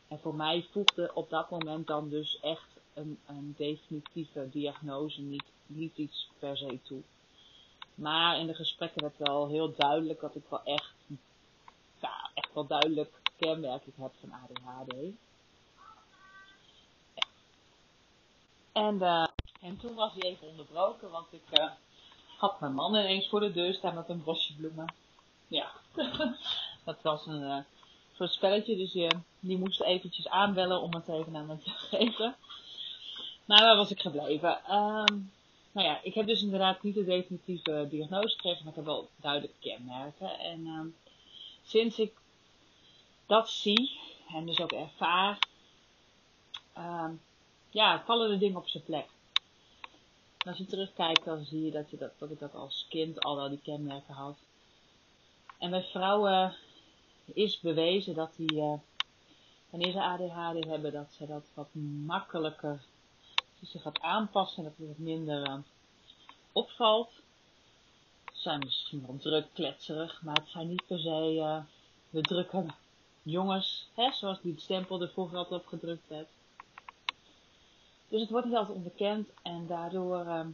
En 0.08 0.20
voor 0.20 0.36
mij 0.36 0.68
voegde 0.72 1.12
op 1.14 1.30
dat 1.30 1.50
moment 1.50 1.88
dan 1.88 2.10
dus 2.10 2.40
echt 2.40 2.68
een, 2.94 3.20
een 3.26 3.54
definitieve 3.58 4.50
diagnose 4.50 5.22
niet, 5.22 5.46
niet 5.66 5.98
iets 5.98 6.30
per 6.40 6.58
se 6.58 6.80
toe. 6.84 7.02
Maar 7.96 8.40
in 8.40 8.48
de 8.48 8.54
gesprekken 8.54 9.02
werd 9.02 9.18
wel 9.18 9.48
heel 9.48 9.76
duidelijk 9.76 10.20
dat 10.20 10.36
ik 10.36 10.44
wel 10.50 10.64
echt, 10.64 10.94
ja, 12.00 12.30
echt 12.34 12.54
wel 12.54 12.68
duidelijk 12.68 13.22
kenmerken 13.38 13.94
heb 13.96 14.12
van 14.20 14.32
ADHD. 14.32 14.94
En, 18.72 18.96
uh, 18.96 19.28
en 19.62 19.78
toen 19.78 19.96
was 19.96 20.14
hij 20.14 20.22
even 20.22 20.48
onderbroken, 20.48 21.10
want 21.10 21.34
ik 21.34 21.60
uh, 21.60 21.72
had 22.38 22.60
mijn 22.60 22.74
man 22.74 22.96
ineens 22.96 23.28
voor 23.28 23.40
de 23.40 23.52
deur 23.52 23.74
staan 23.74 23.96
met 23.96 24.10
een 24.10 24.24
bosje 24.24 24.56
bloemen. 24.56 24.94
Ja, 25.48 25.72
dat 26.86 27.02
was 27.02 27.26
een, 27.26 27.42
uh, 27.42 27.58
soort 28.18 28.32
spelletje, 28.32 28.78
dus 28.78 28.94
je, 28.94 29.10
die 29.40 29.58
moest 29.58 29.82
eventjes 29.82 30.28
aanbellen 30.28 30.82
om 30.82 30.94
het 30.94 31.08
even 31.08 31.36
aan 31.36 31.62
te 31.64 31.70
geven. 31.98 32.36
Maar 33.46 33.64
waar 33.64 33.76
was 33.76 33.92
ik 33.92 34.00
gebleven? 34.00 34.50
Um, 34.76 35.32
nou 35.72 35.88
ja, 35.88 36.00
ik 36.04 36.14
heb 36.14 36.28
dus 36.28 36.42
inderdaad 36.42 36.84
niet 36.84 36.96
de 36.96 37.06
definitieve 37.06 37.88
diagnose 37.90 38.36
gekregen, 38.36 38.60
maar 38.64 38.70
ik 38.70 38.76
heb 38.76 38.86
wel 38.86 39.10
duidelijke 39.16 39.58
kenmerken. 39.60 40.40
En 40.40 40.66
um, 40.66 40.96
sinds 41.64 42.00
ik 42.00 42.14
dat 43.26 43.50
zie 43.50 44.00
en 44.34 44.46
dus 44.46 44.60
ook 44.60 44.72
ervaar, 44.72 45.40
um, 46.78 47.22
ja, 47.70 48.04
vallen 48.06 48.30
de 48.30 48.38
dingen 48.38 48.58
op 48.58 48.68
zijn 48.68 48.84
plek. 48.84 49.08
Als 50.48 50.58
je 50.58 50.66
terugkijkt, 50.66 51.26
dan 51.26 51.46
zie 51.46 51.66
je 51.66 51.72
dat, 51.72 51.90
je 51.90 51.98
dat, 51.98 52.12
dat 52.18 52.32
ik 52.32 52.40
dat 52.40 52.54
als 52.54 52.86
kind 52.90 53.20
al 53.20 53.36
wel 53.36 53.50
die 53.50 53.62
kenmerken 53.64 54.14
had. 54.14 54.38
En 55.58 55.70
bij 55.70 55.84
vrouwen 55.84 56.56
is 57.26 57.60
bewezen 57.60 58.16
dat 58.16 58.32
die, 58.36 58.54
uh, 58.54 58.74
wanneer 59.70 59.92
ze 59.92 60.02
ADHD 60.02 60.66
hebben, 60.66 60.92
dat 60.92 61.14
ze 61.14 61.26
dat 61.26 61.44
wat 61.54 61.68
makkelijker 62.06 62.82
zich 63.62 63.82
gaat 63.82 64.00
aanpassen 64.00 64.58
en 64.58 64.64
dat 64.64 64.74
het 64.78 64.88
wat 64.88 64.98
minder 64.98 65.48
uh, 65.48 65.58
opvalt. 66.52 67.10
Ze 68.34 68.42
zijn 68.42 68.60
misschien 68.60 69.06
wel 69.06 69.18
druk, 69.18 69.48
kletserig, 69.54 70.22
maar 70.22 70.36
het 70.36 70.50
zijn 70.50 70.68
niet 70.68 70.86
per 70.88 71.00
se 71.00 71.34
uh, 71.34 71.60
de 72.10 72.22
drukke 72.22 72.66
jongens, 73.24 73.88
hè, 73.94 74.12
zoals 74.12 74.42
die 74.42 74.60
stempel 74.60 75.02
er 75.02 75.10
vroeger 75.10 75.38
altijd 75.38 75.62
op 75.62 75.68
gedrukt. 75.68 76.10
Dus 78.10 78.22
het 78.22 78.30
wordt 78.30 78.46
niet 78.46 78.56
altijd 78.56 78.78
onbekend 78.78 79.30
en 79.42 79.68
daardoor, 79.68 80.26
uh, 80.26 80.46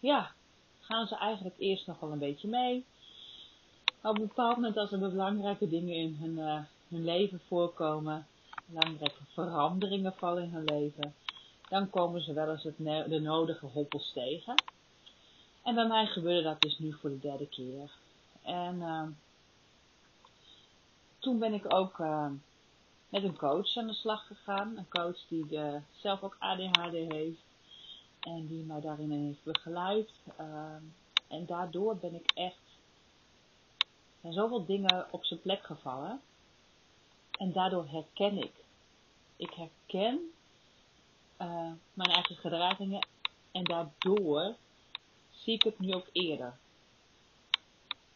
ja, 0.00 0.32
gaan 0.80 1.06
ze 1.06 1.16
eigenlijk 1.16 1.54
eerst 1.58 1.86
nog 1.86 2.00
wel 2.00 2.12
een 2.12 2.18
beetje 2.18 2.48
mee. 2.48 2.84
Maar 4.00 4.10
op 4.10 4.18
een 4.18 4.26
bepaald 4.26 4.56
moment 4.56 4.76
als 4.76 4.92
er 4.92 4.98
belangrijke 4.98 5.68
dingen 5.68 5.94
in 5.94 6.16
hun, 6.20 6.38
uh, 6.38 6.60
hun 6.88 7.04
leven 7.04 7.40
voorkomen, 7.46 8.26
belangrijke 8.66 9.22
veranderingen 9.32 10.14
vallen 10.16 10.42
in 10.42 10.52
hun 10.52 10.64
leven, 10.64 11.14
dan 11.68 11.90
komen 11.90 12.20
ze 12.20 12.32
wel 12.32 12.50
eens 12.50 12.62
het 12.62 12.76
de 13.10 13.20
nodige 13.20 13.66
hobbels 13.66 14.12
tegen. 14.12 14.54
En 15.62 15.74
bij 15.74 15.86
mij 15.86 16.06
gebeurde 16.06 16.42
dat 16.42 16.60
dus 16.60 16.78
nu 16.78 16.92
voor 16.92 17.10
de 17.10 17.20
derde 17.20 17.46
keer. 17.48 17.90
En 18.42 18.76
uh, 18.76 19.02
toen 21.18 21.38
ben 21.38 21.54
ik 21.54 21.74
ook 21.74 21.98
uh, 21.98 22.30
met 23.10 23.22
een 23.22 23.36
coach 23.36 23.76
aan 23.76 23.86
de 23.86 23.94
slag 23.94 24.26
gegaan. 24.26 24.76
Een 24.76 24.88
coach 24.88 25.18
die 25.28 25.46
uh, 25.50 25.74
zelf 25.96 26.22
ook 26.22 26.36
ADHD 26.38 26.92
heeft. 26.92 27.42
En 28.20 28.46
die 28.46 28.64
mij 28.64 28.80
daarin 28.80 29.10
heeft 29.10 29.42
begeleid. 29.42 30.10
Ehm, 30.36 30.82
en 31.28 31.46
daardoor 31.46 31.96
ben 31.96 32.14
ik 32.14 32.30
echt 32.34 32.78
zijn 34.20 34.32
zoveel 34.32 34.64
dingen 34.64 35.06
op 35.10 35.24
zijn 35.24 35.40
plek 35.40 35.62
gevallen. 35.62 36.20
En 37.38 37.52
daardoor 37.52 37.88
herken 37.88 38.38
ik. 38.38 38.52
Ik 39.36 39.52
herken 39.54 40.32
uh, 41.40 41.70
mijn 41.94 42.10
eigen 42.10 42.36
gedragingen 42.36 43.06
en 43.52 43.64
daardoor 43.64 44.54
zie 45.30 45.54
ik 45.54 45.62
het 45.62 45.78
nu 45.78 45.94
ook 45.94 46.06
eerder. 46.12 46.58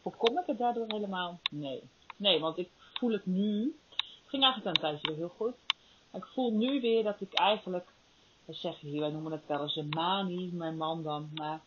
Voorkom 0.01 0.39
ik 0.39 0.47
het 0.47 0.59
daardoor 0.59 0.87
helemaal? 0.89 1.41
Nee. 1.51 1.83
Nee, 2.17 2.41
want 2.41 2.59
ik 2.59 2.71
voel 2.95 3.13
het 3.13 3.27
nu. 3.27 3.77
Ging 4.35 4.47
eigenlijk 4.47 4.77
een 4.77 4.83
tijdje 4.83 5.09
weer 5.09 5.17
heel 5.17 5.35
goed. 5.37 5.55
Ik 6.13 6.25
voel 6.25 6.53
nu 6.53 6.81
weer 6.81 7.03
dat 7.03 7.21
ik 7.21 7.33
eigenlijk, 7.33 7.89
we 8.45 8.53
zeggen 8.53 8.89
hier, 8.89 9.01
wij 9.01 9.11
noemen 9.11 9.33
het 9.33 9.47
wel 9.47 9.63
eens 9.63 9.77
een 9.77 9.89
manie, 9.89 10.53
mijn 10.53 10.77
man 10.77 11.03
dan, 11.03 11.31
maar 11.35 11.61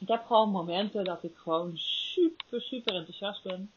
ik 0.00 0.08
heb 0.08 0.24
gewoon 0.26 0.50
momenten 0.50 1.04
dat 1.04 1.22
ik 1.22 1.36
gewoon 1.36 1.72
super, 1.76 2.60
super 2.60 2.94
enthousiast 2.94 3.42
ben. 3.42 3.72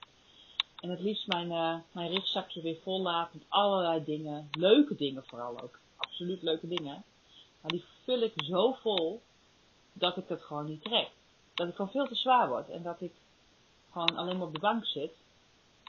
En 0.80 0.90
het 0.90 1.00
liefst 1.00 1.28
mijn, 1.28 1.52
uh, 1.52 1.76
mijn 1.92 2.12
rugzakje 2.12 2.62
weer 2.62 2.78
vol 2.84 3.02
laat 3.02 3.34
met 3.34 3.44
allerlei 3.48 4.04
dingen. 4.04 4.50
Leuke 4.52 4.96
dingen 4.96 5.24
vooral 5.26 5.62
ook. 5.62 5.80
Absoluut 5.98 6.42
leuke 6.42 6.68
dingen. 6.68 7.04
Maar 7.62 7.72
die 7.72 7.84
vul 8.04 8.22
ik 8.22 8.34
zo 8.36 8.72
vol 8.72 9.22
dat 9.94 10.18
ik 10.18 10.28
het 10.28 10.42
gewoon 10.42 10.66
niet 10.66 10.84
trek. 10.84 11.10
Dat 11.54 11.68
ik 11.68 11.76
gewoon 11.76 11.92
veel 11.92 12.08
te 12.08 12.16
zwaar 12.16 12.50
word. 12.50 12.70
En 12.70 12.84
dat 12.84 13.02
ik 13.02 13.14
gewoon 13.92 14.16
alleen 14.16 14.38
maar 14.38 14.48
op 14.48 14.54
de 14.54 14.60
bank 14.60 14.86
zit. 14.86 15.14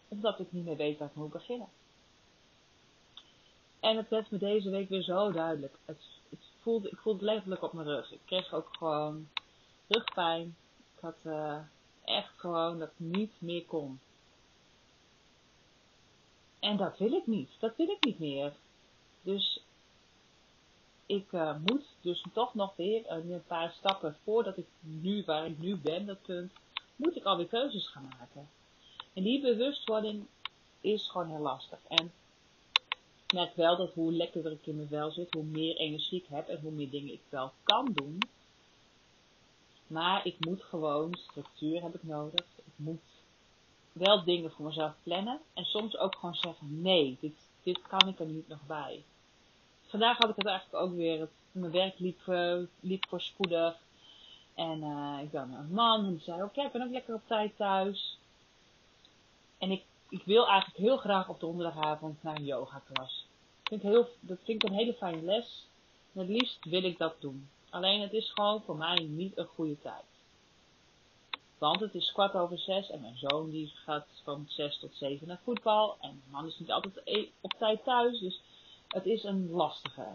Omdat 0.08 0.38
ik 0.38 0.52
niet 0.52 0.64
meer 0.64 0.76
weet 0.76 0.98
waar 0.98 1.08
ik 1.08 1.14
moet 1.14 1.32
beginnen. 1.32 1.68
En 3.80 3.96
het 3.96 4.08
werd 4.08 4.30
me 4.30 4.38
deze 4.38 4.70
week 4.70 4.88
weer 4.88 5.02
zo 5.02 5.32
duidelijk. 5.32 5.78
Het, 5.84 6.02
het 6.28 6.40
voelde, 6.60 6.88
ik 6.90 6.98
voelde 6.98 7.24
letterlijk 7.24 7.62
op 7.62 7.72
mijn 7.72 7.86
rug. 7.86 8.12
Ik 8.12 8.20
kreeg 8.24 8.52
ook 8.52 8.68
gewoon 8.78 9.28
rugpijn. 9.86 10.56
Ik 10.94 11.00
had 11.00 11.18
uh, 11.24 11.58
echt 12.04 12.32
gewoon 12.36 12.78
dat 12.78 12.90
niet 12.96 13.32
meer 13.38 13.64
kon. 13.64 14.00
En 16.58 16.76
dat 16.76 16.98
wil 16.98 17.12
ik 17.12 17.26
niet. 17.26 17.50
Dat 17.58 17.76
wil 17.76 17.88
ik 17.88 18.04
niet 18.04 18.18
meer. 18.18 18.52
Dus 19.22 19.62
ik 21.06 21.32
uh, 21.32 21.56
moet 21.66 21.84
dus 22.00 22.24
toch 22.32 22.54
nog 22.54 22.76
weer 22.76 23.10
een 23.10 23.42
paar 23.46 23.72
stappen 23.78 24.16
voordat 24.24 24.56
ik 24.56 24.66
nu, 24.80 25.24
waar 25.24 25.46
ik 25.46 25.58
nu 25.58 25.76
ben, 25.76 26.06
dat 26.06 26.22
punt, 26.22 26.52
moet 26.96 27.16
ik 27.16 27.24
alweer 27.24 27.46
keuzes 27.46 27.88
gaan 27.88 28.08
maken. 28.18 28.48
En 29.12 29.22
die 29.22 29.40
bewustwording 29.40 30.26
is 30.80 31.10
gewoon 31.10 31.28
heel 31.28 31.38
lastig. 31.38 31.78
En 31.88 32.12
ik 33.28 33.34
merk 33.34 33.56
wel 33.56 33.76
dat 33.76 33.92
hoe 33.92 34.12
lekkerder 34.12 34.52
ik 34.52 34.66
in 34.66 34.76
mijn 34.76 34.88
vel 34.88 35.10
zit, 35.10 35.34
hoe 35.34 35.44
meer 35.44 35.76
energie 35.76 36.20
ik 36.22 36.26
heb 36.28 36.48
en 36.48 36.60
hoe 36.60 36.72
meer 36.72 36.90
dingen 36.90 37.12
ik 37.12 37.22
wel 37.28 37.52
kan 37.62 37.92
doen. 37.92 38.18
Maar 39.86 40.26
ik 40.26 40.36
moet 40.38 40.62
gewoon, 40.62 41.14
structuur 41.14 41.82
heb 41.82 41.94
ik 41.94 42.02
nodig. 42.02 42.46
Ik 42.56 42.72
moet 42.76 43.02
wel 43.92 44.24
dingen 44.24 44.50
voor 44.50 44.64
mezelf 44.64 44.92
plannen. 45.02 45.40
En 45.54 45.64
soms 45.64 45.96
ook 45.96 46.14
gewoon 46.14 46.34
zeggen, 46.34 46.82
nee, 46.82 47.16
dit, 47.20 47.34
dit 47.62 47.82
kan 47.86 48.08
ik 48.08 48.18
er 48.18 48.26
niet 48.26 48.48
nog 48.48 48.66
bij. 48.66 49.04
Vandaag 49.86 50.18
had 50.18 50.30
ik 50.30 50.36
het 50.36 50.46
eigenlijk 50.46 50.84
ook 50.84 50.94
weer. 50.94 51.28
Mijn 51.52 51.72
werk 51.72 51.98
liep, 51.98 52.20
uh, 52.26 52.58
liep 52.80 53.08
voorspoedig. 53.08 53.76
En 54.54 54.78
uh, 54.82 55.18
ik 55.22 55.30
ben 55.30 55.52
een 55.52 55.72
man 55.72 56.04
en 56.04 56.10
die 56.10 56.22
zei, 56.22 56.42
oké, 56.42 56.48
okay, 56.48 56.64
ik 56.64 56.72
ben 56.72 56.82
ook 56.82 56.90
lekker 56.90 57.14
op 57.14 57.26
tijd 57.26 57.56
thuis. 57.56 58.18
En 59.58 59.70
ik, 59.70 59.82
ik 60.08 60.22
wil 60.24 60.48
eigenlijk 60.48 60.78
heel 60.78 60.96
graag 60.96 61.28
op 61.28 61.40
donderdagavond 61.40 62.22
naar 62.22 62.36
een 62.36 62.44
yoga 62.44 62.82
klas. 62.92 63.17
Dat 63.68 64.38
vind 64.44 64.62
ik 64.62 64.62
een 64.62 64.76
hele 64.76 64.94
fijne 64.94 65.22
les. 65.22 65.66
En 66.12 66.20
het 66.20 66.28
liefst 66.28 66.64
wil 66.64 66.84
ik 66.84 66.98
dat 66.98 67.20
doen. 67.20 67.48
Alleen 67.70 68.00
het 68.00 68.12
is 68.12 68.30
gewoon 68.30 68.62
voor 68.62 68.76
mij 68.76 68.98
niet 68.98 69.38
een 69.38 69.46
goede 69.46 69.80
tijd. 69.80 70.04
Want 71.58 71.80
het 71.80 71.94
is 71.94 72.12
kwart 72.12 72.34
over 72.34 72.58
zes 72.58 72.90
en 72.90 73.00
mijn 73.00 73.18
zoon 73.18 73.50
die 73.50 73.72
gaat 73.74 74.06
van 74.22 74.44
zes 74.48 74.78
tot 74.78 74.94
zeven 74.94 75.26
naar 75.26 75.40
voetbal. 75.44 75.96
En 76.00 76.08
mijn 76.08 76.30
man 76.30 76.46
is 76.46 76.58
niet 76.58 76.70
altijd 76.70 77.00
e- 77.04 77.28
op 77.40 77.52
tijd 77.58 77.84
thuis, 77.84 78.20
dus 78.20 78.40
het 78.88 79.06
is 79.06 79.24
een 79.24 79.50
lastige. 79.50 80.06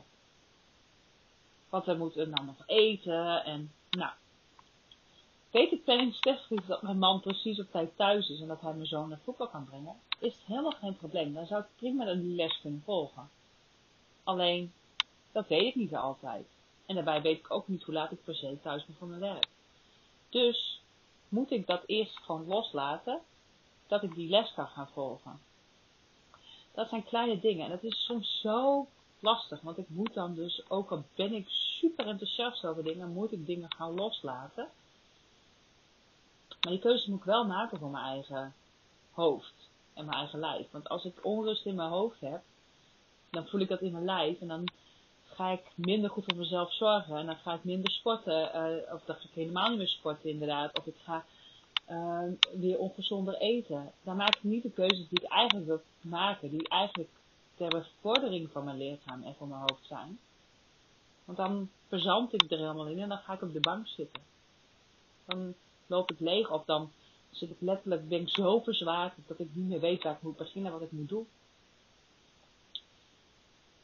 wat 1.70 1.86
we 1.86 1.94
moeten 1.94 2.36
dan 2.36 2.46
nog 2.46 2.64
eten. 2.66 3.46
En 3.46 3.72
nou, 3.90 4.12
weet 5.52 5.72
ik 5.72 5.84
planningstechnisch 5.84 6.66
dat 6.66 6.82
mijn 6.82 6.98
man 6.98 7.20
precies 7.22 7.60
op 7.60 7.72
tijd 7.72 7.96
thuis 7.96 8.30
is 8.30 8.42
en 8.42 8.48
dat 8.48 8.62
hij 8.62 8.74
mijn 8.74 8.86
zoon 8.88 9.10
naar 9.10 9.20
voetbal 9.24 9.48
kan 9.48 9.66
brengen, 9.66 9.96
is 10.20 10.34
het 10.34 10.46
helemaal 10.46 10.72
geen 10.72 10.98
probleem. 10.98 11.34
Dan 11.34 11.46
zou 11.46 11.62
ik 11.62 11.68
prima 11.76 12.14
die 12.14 12.36
les 12.36 12.62
kunnen 12.62 12.82
volgen. 12.86 13.30
Alleen, 14.24 14.74
dat 15.32 15.48
weet 15.48 15.68
ik 15.68 15.76
niet 15.76 15.96
altijd. 15.96 16.46
En 16.86 16.96
daarbij 16.96 17.22
weet 17.22 17.40
ik 17.40 17.52
ook 17.52 17.68
niet 17.68 17.84
hoe 17.84 17.94
laat 17.94 18.12
ik 18.12 18.24
per 18.24 18.36
se 18.36 18.60
thuis 18.62 18.86
ben 18.86 18.96
van 18.96 19.10
mijn 19.10 19.20
werk. 19.20 19.48
Dus 20.30 20.82
moet 21.30 21.52
ik 21.52 21.68
dat 21.68 21.84
eerst 21.86 22.18
gewoon 22.18 22.48
loslaten, 22.48 23.22
dat 23.88 24.04
ik 24.04 24.16
die 24.16 24.30
les 24.30 24.54
kan 24.54 24.68
gaan 24.68 24.90
volgen. 24.94 25.42
Dat 26.72 26.90
zijn 26.90 27.04
kleine 27.04 27.40
dingen 27.40 27.66
en 27.66 27.72
dat 27.72 27.84
is 27.84 28.06
soms 28.06 28.40
zo 28.42 28.88
lastig, 29.20 29.62
want 29.62 29.78
ik 29.78 29.90
moet 29.90 30.14
dan 30.14 30.34
dus, 30.34 30.70
ook 30.70 30.92
al 30.92 31.04
ben 31.16 31.34
ik 31.34 31.50
super 31.50 32.08
enthousiast 32.08 32.66
over 32.66 32.84
dingen, 32.84 33.14
moet 33.14 33.32
ik 33.32 33.46
dingen 33.46 33.74
gaan 33.74 33.94
loslaten. 33.94 34.68
Maar 36.48 36.72
die 36.72 36.80
keuze 36.80 37.10
moet 37.10 37.20
ik 37.20 37.26
wel 37.26 37.46
maken 37.46 37.80
voor 37.80 37.90
mijn 37.90 38.06
eigen 38.06 38.54
hoofd 39.12 39.70
en 39.94 40.06
mijn 40.06 40.18
eigen 40.18 40.40
lijf. 40.40 40.72
Want 40.72 40.90
als 40.90 41.06
ik 41.06 41.26
onrust 41.26 41.66
in 41.66 41.76
mijn 41.76 41.90
hoofd 41.90 42.20
heb, 42.20 42.42
dan 43.34 43.48
voel 43.48 43.62
ik 43.62 43.68
dat 43.68 43.82
in 43.82 43.92
mijn 43.92 44.06
lijf 44.06 44.42
en 44.42 44.48
dan 44.48 44.68
ga 45.24 45.52
ik 45.52 45.62
minder 45.76 46.10
goed 46.10 46.24
voor 46.24 46.38
mezelf 46.38 46.74
zorgen 46.74 47.18
en 47.18 47.26
dan 47.26 47.36
ga 47.36 47.54
ik 47.54 47.64
minder 47.64 47.92
sporten, 47.92 48.52
uh, 48.56 48.94
of 48.94 49.04
dan 49.06 49.16
ga 49.16 49.24
ik 49.24 49.34
helemaal 49.34 49.70
niet 49.70 49.78
meer 49.78 49.88
sporten 49.88 50.30
inderdaad, 50.30 50.78
of 50.78 50.86
ik 50.86 50.96
ga 51.04 51.26
uh, 51.90 52.24
weer 52.60 52.78
ongezonder 52.78 53.36
eten. 53.36 53.92
Dan 54.04 54.16
maak 54.16 54.36
ik 54.36 54.44
niet 54.44 54.64
de 54.64 54.72
keuzes 54.72 55.08
die 55.10 55.22
ik 55.22 55.30
eigenlijk 55.30 55.68
wil 55.68 55.82
maken, 56.02 56.50
die 56.50 56.68
eigenlijk 56.68 57.10
ter 57.56 57.70
bevordering 57.70 58.50
van 58.52 58.64
mijn 58.64 58.78
lichaam 58.78 59.24
en 59.24 59.36
van 59.38 59.48
mijn 59.48 59.62
hoofd 59.62 59.88
zijn. 59.88 60.20
Want 61.26 61.38
dan 61.38 61.70
verzand 61.88 62.34
ik 62.34 62.52
er 62.52 62.58
helemaal 62.58 62.88
in 62.88 63.00
en 63.00 63.10
dan 63.10 63.18
ga 63.18 63.34
ik 63.34 63.42
op 63.42 63.54
de 63.54 63.60
bank 63.60 63.88
zitten. 63.88 64.22
Dan 65.26 65.54
loop 65.88 66.12
ik 66.12 66.20
leeg 66.20 66.52
of 66.52 66.66
dan 66.66 66.92
zit 67.30 67.50
ik 67.50 67.58
letterlijk, 67.60 68.08
ben 68.08 68.22
ik 68.22 68.30
zo 68.30 68.60
verzwaard 68.60 69.14
dat 69.28 69.40
ik 69.40 69.48
niet 69.54 69.68
meer 69.68 69.80
weet 69.80 70.04
waar 70.04 70.14
ik 70.14 70.22
moet 70.22 70.38
beginnen, 70.38 70.72
wat 70.72 70.82
ik 70.82 70.92
moet 70.92 71.10
doen. 71.10 71.28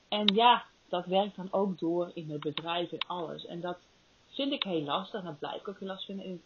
En 0.10 0.34
ja, 0.34 0.66
dat 0.88 1.06
werkt 1.06 1.36
dan 1.36 1.52
ook 1.52 1.80
door 1.80 2.12
in 2.14 2.32
het 2.32 2.40
bedrijf 2.40 2.92
en 2.92 3.08
alles. 3.08 3.46
En 3.46 3.62
dat 3.62 3.78
vind 4.28 4.52
ik 4.52 4.64
heel 4.64 4.82
lastig. 4.82 5.20
En 5.20 5.26
dat 5.26 5.40
blijf 5.40 5.62
ik 5.62 5.68
ook 5.68 5.80
heel 5.80 5.88
lastig 5.88 6.06
vinden. 6.06 6.26
En 6.26 6.34
ik 6.34 6.42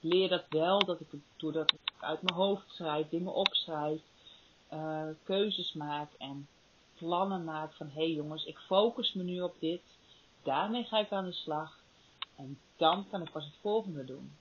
leer 0.00 0.28
dat 0.28 0.44
wel, 0.48 0.84
dat 0.84 1.00
ik 1.00 1.06
doordat 1.36 1.72
ik 1.72 1.78
uit 2.00 2.22
mijn 2.22 2.36
hoofd 2.36 2.70
schrijf, 2.70 3.08
dingen 3.08 3.34
opschrijf, 3.34 4.00
uh, 4.72 5.08
keuzes 5.22 5.72
maak 5.72 6.12
en 6.18 6.48
plannen 6.94 7.44
maak 7.44 7.72
van 7.72 7.86
hé 7.86 7.92
hey 7.94 8.10
jongens, 8.10 8.44
ik 8.44 8.58
focus 8.58 9.12
me 9.12 9.22
nu 9.22 9.40
op 9.40 9.54
dit. 9.58 9.82
Daarmee 10.42 10.84
ga 10.84 10.98
ik 10.98 11.12
aan 11.12 11.24
de 11.24 11.32
slag. 11.32 11.78
En 12.36 12.58
dan 12.76 13.08
kan 13.10 13.22
ik 13.22 13.30
pas 13.30 13.44
het 13.44 13.56
volgende 13.60 14.04
doen. 14.04 14.32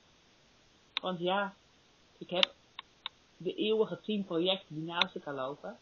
Want 1.01 1.19
ja, 1.19 1.55
ik 2.17 2.29
heb 2.29 2.53
de 3.37 3.55
eeuwige 3.55 4.01
tien 4.01 4.25
projecten 4.25 4.75
die 4.75 4.83
naast 4.83 5.15
elkaar 5.15 5.33
lopen. 5.33 5.77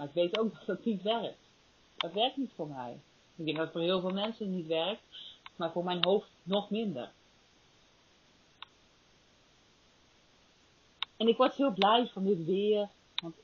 Maar 0.00 0.08
ik 0.08 0.14
weet 0.14 0.38
ook 0.38 0.54
dat 0.54 0.66
dat 0.66 0.84
niet 0.84 1.02
werkt. 1.02 1.48
Dat 1.96 2.12
werkt 2.12 2.36
niet 2.36 2.52
voor 2.54 2.68
mij. 2.68 3.00
Ik 3.36 3.44
denk 3.44 3.56
dat 3.56 3.66
het 3.66 3.74
voor 3.74 3.82
heel 3.82 4.00
veel 4.00 4.12
mensen 4.12 4.50
niet 4.50 4.66
werkt, 4.66 5.02
maar 5.56 5.72
voor 5.72 5.84
mijn 5.84 6.04
hoofd 6.04 6.30
nog 6.42 6.70
minder. 6.70 7.12
En 11.16 11.28
ik 11.28 11.36
word 11.36 11.54
heel 11.54 11.72
blij 11.72 12.06
van 12.06 12.24
dit 12.24 12.44
weer, 12.44 12.88
want 13.22 13.34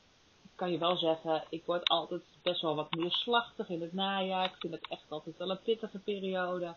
ik 0.42 0.50
kan 0.54 0.70
je 0.70 0.78
wel 0.78 0.96
zeggen, 0.96 1.44
ik 1.48 1.64
word 1.64 1.88
altijd 1.88 2.22
best 2.42 2.60
wel 2.60 2.74
wat 2.74 2.94
meer 2.94 3.12
slachtig 3.12 3.68
in 3.68 3.80
het 3.80 3.92
najaar. 3.92 4.44
Ik 4.44 4.56
vind 4.58 4.72
het 4.72 4.88
echt 4.88 5.04
altijd 5.08 5.36
wel 5.36 5.50
een 5.50 5.62
pittige 5.62 5.98
periode. 5.98 6.74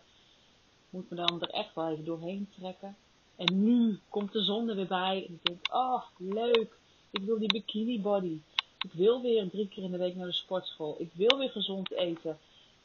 Moet 0.90 1.10
me 1.10 1.16
dan 1.16 1.40
er 1.40 1.50
echt 1.50 1.74
wel 1.74 1.88
even 1.88 2.04
doorheen 2.04 2.48
trekken. 2.58 2.96
En 3.36 3.62
nu 3.62 4.00
komt 4.08 4.32
de 4.32 4.42
zon 4.42 4.68
er 4.68 4.76
weer 4.76 4.86
bij 4.86 5.26
en 5.26 5.34
ik 5.34 5.44
denk, 5.44 5.74
oh 5.74 6.02
leuk, 6.16 6.78
ik 7.10 7.22
wil 7.22 7.38
die 7.38 7.52
bikini 7.52 8.00
body. 8.00 8.40
Ik 8.82 8.92
wil 8.92 9.22
weer 9.22 9.50
drie 9.50 9.68
keer 9.68 9.82
in 9.82 9.90
de 9.90 9.98
week 9.98 10.16
naar 10.16 10.26
de 10.26 10.32
sportschool. 10.32 10.96
Ik 10.98 11.10
wil 11.12 11.38
weer 11.38 11.50
gezond 11.50 11.90
eten. 11.90 12.38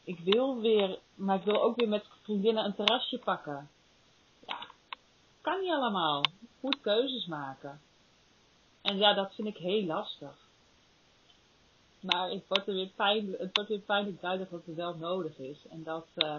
Ik 0.04 0.20
wil 0.20 0.62
weer, 0.62 1.00
maar 1.16 1.38
ik 1.38 1.44
wil 1.44 1.62
ook 1.62 1.76
weer 1.76 1.90
met 1.90 2.06
vriendinnen 2.22 2.66
een 2.66 2.76
terrasje 2.76 3.18
pakken. 3.18 3.70
Ja, 4.48 4.58
kan 5.42 5.60
niet 5.62 5.72
allemaal. 5.72 6.24
Moet 6.60 6.82
keuzes 6.82 7.26
maken. 7.26 7.82
En 8.82 8.98
ja, 8.98 9.14
dat 9.14 9.34
vind 9.34 9.48
ik 9.48 9.58
heel 9.58 9.84
lastig. 9.84 10.38
Maar 12.00 12.30
het 12.30 12.48
wordt 12.48 12.68
er 12.68 12.74
weer 12.74 12.92
pijnlijk, 12.96 13.40
het 13.40 13.50
wordt 13.54 13.70
weer 13.70 13.80
pijnlijk 13.80 14.22
duidelijk 14.22 14.52
wat 14.52 14.68
er 14.68 14.76
wel 14.76 14.96
nodig 14.96 15.38
is. 15.38 15.58
En 15.70 15.84
dat, 15.84 16.08
uh, 16.16 16.36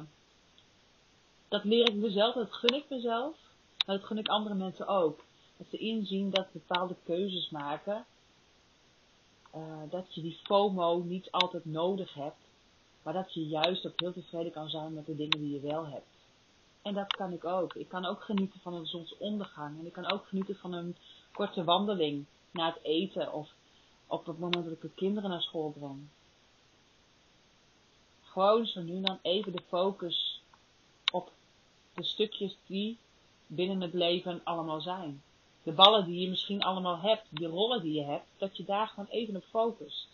dat 1.48 1.64
leer 1.64 1.88
ik 1.88 1.94
mezelf, 1.94 2.34
dat 2.34 2.52
gun 2.52 2.74
ik 2.74 2.84
mezelf. 2.88 3.36
Maar 3.86 3.96
dat 3.96 4.06
gun 4.06 4.18
ik 4.18 4.28
andere 4.28 4.54
mensen 4.54 4.86
ook. 4.86 5.24
Dat 5.56 5.66
ze 5.70 5.76
inzien 5.76 6.30
dat 6.30 6.52
bepaalde 6.52 6.96
keuzes 7.04 7.50
maken 7.50 8.06
dat 9.88 10.14
je 10.14 10.22
die 10.22 10.40
FOMO 10.42 11.02
niet 11.02 11.30
altijd 11.30 11.64
nodig 11.64 12.14
hebt, 12.14 12.48
maar 13.02 13.14
dat 13.14 13.34
je 13.34 13.46
juist 13.46 13.86
ook 13.86 14.00
heel 14.00 14.12
tevreden 14.12 14.52
kan 14.52 14.68
zijn 14.68 14.94
met 14.94 15.06
de 15.06 15.16
dingen 15.16 15.38
die 15.38 15.52
je 15.52 15.60
wel 15.60 15.86
hebt. 15.86 16.06
En 16.82 16.94
dat 16.94 17.16
kan 17.16 17.32
ik 17.32 17.44
ook. 17.44 17.74
Ik 17.74 17.88
kan 17.88 18.04
ook 18.04 18.22
genieten 18.22 18.60
van 18.60 18.74
een 18.74 18.86
zonsondergang 18.86 19.78
en 19.78 19.86
ik 19.86 19.92
kan 19.92 20.12
ook 20.12 20.26
genieten 20.26 20.56
van 20.56 20.72
een 20.72 20.96
korte 21.32 21.64
wandeling 21.64 22.24
na 22.50 22.66
het 22.66 22.82
eten 22.82 23.32
of 23.32 23.50
op 24.06 24.26
het 24.26 24.38
moment 24.38 24.64
dat 24.64 24.72
ik 24.72 24.80
de 24.80 24.90
kinderen 24.94 25.30
naar 25.30 25.42
school 25.42 25.70
breng. 25.70 26.08
Gewoon 28.22 28.66
zo 28.66 28.82
nu 28.82 29.00
dan 29.00 29.18
even 29.22 29.52
de 29.52 29.62
focus 29.68 30.42
op 31.12 31.32
de 31.94 32.04
stukjes 32.04 32.56
die 32.66 32.98
binnen 33.46 33.80
het 33.80 33.94
leven 33.94 34.40
allemaal 34.44 34.80
zijn 34.80 35.22
de 35.66 35.72
ballen 35.72 36.04
die 36.04 36.20
je 36.20 36.28
misschien 36.28 36.62
allemaal 36.62 36.98
hebt, 36.98 37.26
die 37.28 37.46
rollen 37.46 37.82
die 37.82 37.92
je 37.92 38.04
hebt, 38.04 38.26
dat 38.36 38.56
je 38.56 38.64
daar 38.64 38.88
gewoon 38.88 39.08
even 39.08 39.36
op 39.36 39.44
focust. 39.44 40.08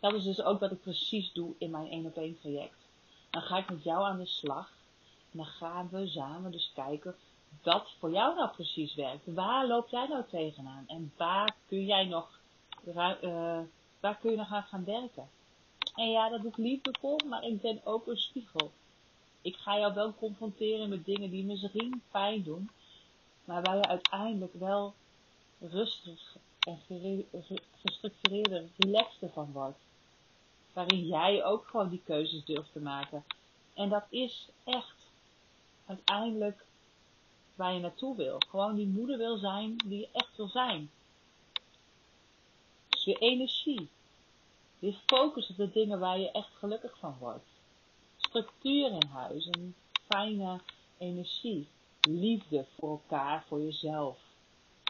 Dat 0.00 0.14
is 0.14 0.24
dus 0.24 0.42
ook 0.42 0.60
wat 0.60 0.70
ik 0.70 0.80
precies 0.80 1.32
doe 1.32 1.54
in 1.58 1.70
mijn 1.70 1.90
1 1.90 2.06
op 2.06 2.16
1 2.16 2.38
traject. 2.40 2.76
Dan 3.30 3.42
ga 3.42 3.58
ik 3.58 3.70
met 3.70 3.82
jou 3.82 4.04
aan 4.04 4.18
de 4.18 4.26
slag 4.26 4.72
en 5.32 5.38
dan 5.38 5.46
gaan 5.46 5.88
we 5.90 6.08
samen 6.08 6.50
dus 6.50 6.72
kijken 6.74 7.14
wat 7.62 7.90
voor 7.98 8.10
jou 8.10 8.34
nou 8.34 8.50
precies 8.50 8.94
werkt. 8.94 9.34
Waar 9.34 9.66
loop 9.66 9.88
jij 9.88 10.06
nou 10.06 10.24
tegenaan 10.28 10.84
en 10.86 11.12
waar 11.16 11.56
kun 11.68 11.84
jij 11.84 12.04
nog, 12.04 12.40
uh, 12.86 13.60
waar 14.00 14.16
kun 14.16 14.30
je 14.30 14.36
nog 14.36 14.52
aan 14.52 14.62
gaan 14.62 14.84
werken? 14.84 15.28
En 15.94 16.10
ja, 16.10 16.28
dat 16.28 16.40
doe 16.40 16.50
ik 16.50 16.56
liefdevol, 16.56 17.20
maar 17.26 17.44
ik 17.44 17.60
ben 17.60 17.80
ook 17.84 18.06
een 18.06 18.16
spiegel. 18.16 18.70
Ik 19.40 19.56
ga 19.56 19.78
jou 19.78 19.94
wel 19.94 20.14
confronteren 20.14 20.88
met 20.88 21.04
dingen 21.04 21.30
die 21.30 21.44
misschien 21.44 22.02
pijn 22.10 22.42
doen, 22.42 22.70
maar 23.46 23.62
waar 23.62 23.76
je 23.76 23.86
uiteindelijk 23.86 24.54
wel 24.54 24.94
rustig 25.60 26.36
en 26.60 26.78
gestructureerder, 27.82 28.64
relaxter 28.76 29.30
van 29.32 29.52
wordt. 29.52 29.78
Waarin 30.72 31.06
jij 31.06 31.44
ook 31.44 31.66
gewoon 31.66 31.88
die 31.88 32.02
keuzes 32.04 32.44
durft 32.44 32.72
te 32.72 32.80
maken. 32.80 33.24
En 33.74 33.88
dat 33.88 34.04
is 34.08 34.48
echt 34.64 34.96
uiteindelijk 35.86 36.64
waar 37.54 37.72
je 37.72 37.80
naartoe 37.80 38.16
wil. 38.16 38.38
Gewoon 38.48 38.74
die 38.74 38.86
moeder 38.86 39.18
wil 39.18 39.36
zijn 39.36 39.76
die 39.76 39.98
je 39.98 40.08
echt 40.12 40.36
wil 40.36 40.48
zijn. 40.48 40.90
Dus 42.88 43.04
je 43.04 43.14
energie. 43.14 43.88
Je 44.78 44.92
focus 45.06 45.50
op 45.50 45.56
de 45.56 45.70
dingen 45.70 45.98
waar 45.98 46.18
je 46.18 46.30
echt 46.30 46.50
gelukkig 46.58 46.98
van 46.98 47.16
wordt. 47.18 47.46
Structuur 48.16 48.90
in 48.90 49.06
huis 49.06 49.48
en 49.48 49.74
fijne 50.08 50.60
energie 50.98 51.68
liefde 52.06 52.66
voor 52.78 52.90
elkaar, 52.90 53.44
voor 53.46 53.60
jezelf. 53.60 54.18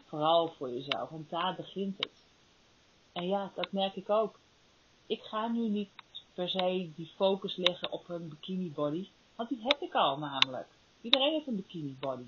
Vooral 0.05 0.47
voor 0.47 0.69
jezelf, 0.69 1.09
want 1.09 1.29
daar 1.29 1.55
begint 1.55 1.97
het. 1.97 2.23
En 3.11 3.27
ja, 3.27 3.51
dat 3.55 3.71
merk 3.71 3.95
ik 3.95 4.09
ook. 4.09 4.39
Ik 5.05 5.21
ga 5.21 5.47
nu 5.47 5.69
niet 5.69 5.89
per 6.33 6.49
se 6.49 6.91
die 6.95 7.11
focus 7.15 7.55
leggen 7.55 7.91
op 7.91 8.09
een 8.09 8.29
bikini 8.29 8.71
body, 8.71 9.07
want 9.35 9.49
die 9.49 9.61
heb 9.61 9.81
ik 9.81 9.93
al 9.93 10.17
namelijk. 10.17 10.67
Iedereen 11.01 11.31
heeft 11.31 11.47
een 11.47 11.55
bikini 11.55 11.95
body. 11.99 12.25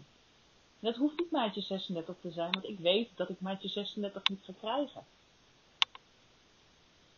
dat 0.80 0.95
hoeft 0.95 1.19
niet 1.19 1.32
maatje 1.32 1.62
36 1.62 2.15
te 2.21 2.32
zijn, 2.32 2.52
want 2.52 2.65
ik 2.65 2.80
weet 2.80 3.10
dat 3.15 3.30
ik 3.30 3.41
maatje 3.41 3.67
36 3.67 4.28
niet 4.28 4.43
ga 4.43 4.54
krijgen. 4.60 5.04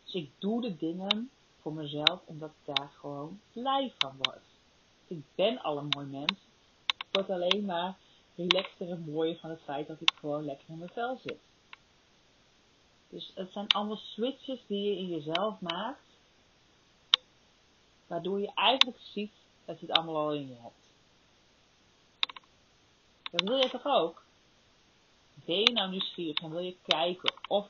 Dus 0.04 0.14
ik 0.14 0.30
doe 0.38 0.60
de 0.60 0.76
dingen 0.76 1.30
voor 1.60 1.72
mezelf 1.72 2.20
omdat 2.24 2.50
ik 2.50 2.74
daar 2.74 2.90
gewoon 2.98 3.40
blij 3.52 3.92
van 3.98 4.16
word. 4.22 4.44
Ik 5.06 5.22
ben 5.34 5.62
al 5.62 5.78
een 5.78 5.88
mooi 5.88 6.06
mens 6.06 6.32
word 7.12 7.30
alleen 7.30 7.64
maar 7.64 7.96
relaxter 8.34 8.90
en 8.90 9.04
mooier 9.10 9.38
van 9.38 9.50
het 9.50 9.60
feit 9.64 9.86
dat 9.86 10.00
ik 10.00 10.12
gewoon 10.14 10.44
lekker 10.44 10.68
in 10.68 10.78
mijn 10.78 10.90
vel 10.90 11.20
zit. 11.24 11.40
Dus 13.08 13.32
het 13.34 13.52
zijn 13.52 13.68
allemaal 13.68 13.96
switches 13.96 14.60
die 14.66 14.90
je 14.90 14.96
in 14.96 15.08
jezelf 15.08 15.60
maakt, 15.60 16.06
waardoor 18.06 18.40
je 18.40 18.50
eigenlijk 18.54 18.98
ziet 19.00 19.32
dat 19.64 19.80
je 19.80 19.86
het 19.86 19.96
allemaal 19.96 20.16
al 20.16 20.32
in 20.32 20.48
je 20.48 20.56
hebt. 20.60 20.82
Dat 23.30 23.48
wil 23.48 23.56
je 23.56 23.70
toch 23.70 23.86
ook? 23.86 24.22
Ben 25.44 25.58
je 25.58 25.72
nou 25.72 25.90
nieuwsgierig 25.90 26.38
en 26.38 26.50
wil 26.50 26.60
je 26.60 26.76
kijken 26.82 27.34
of 27.48 27.68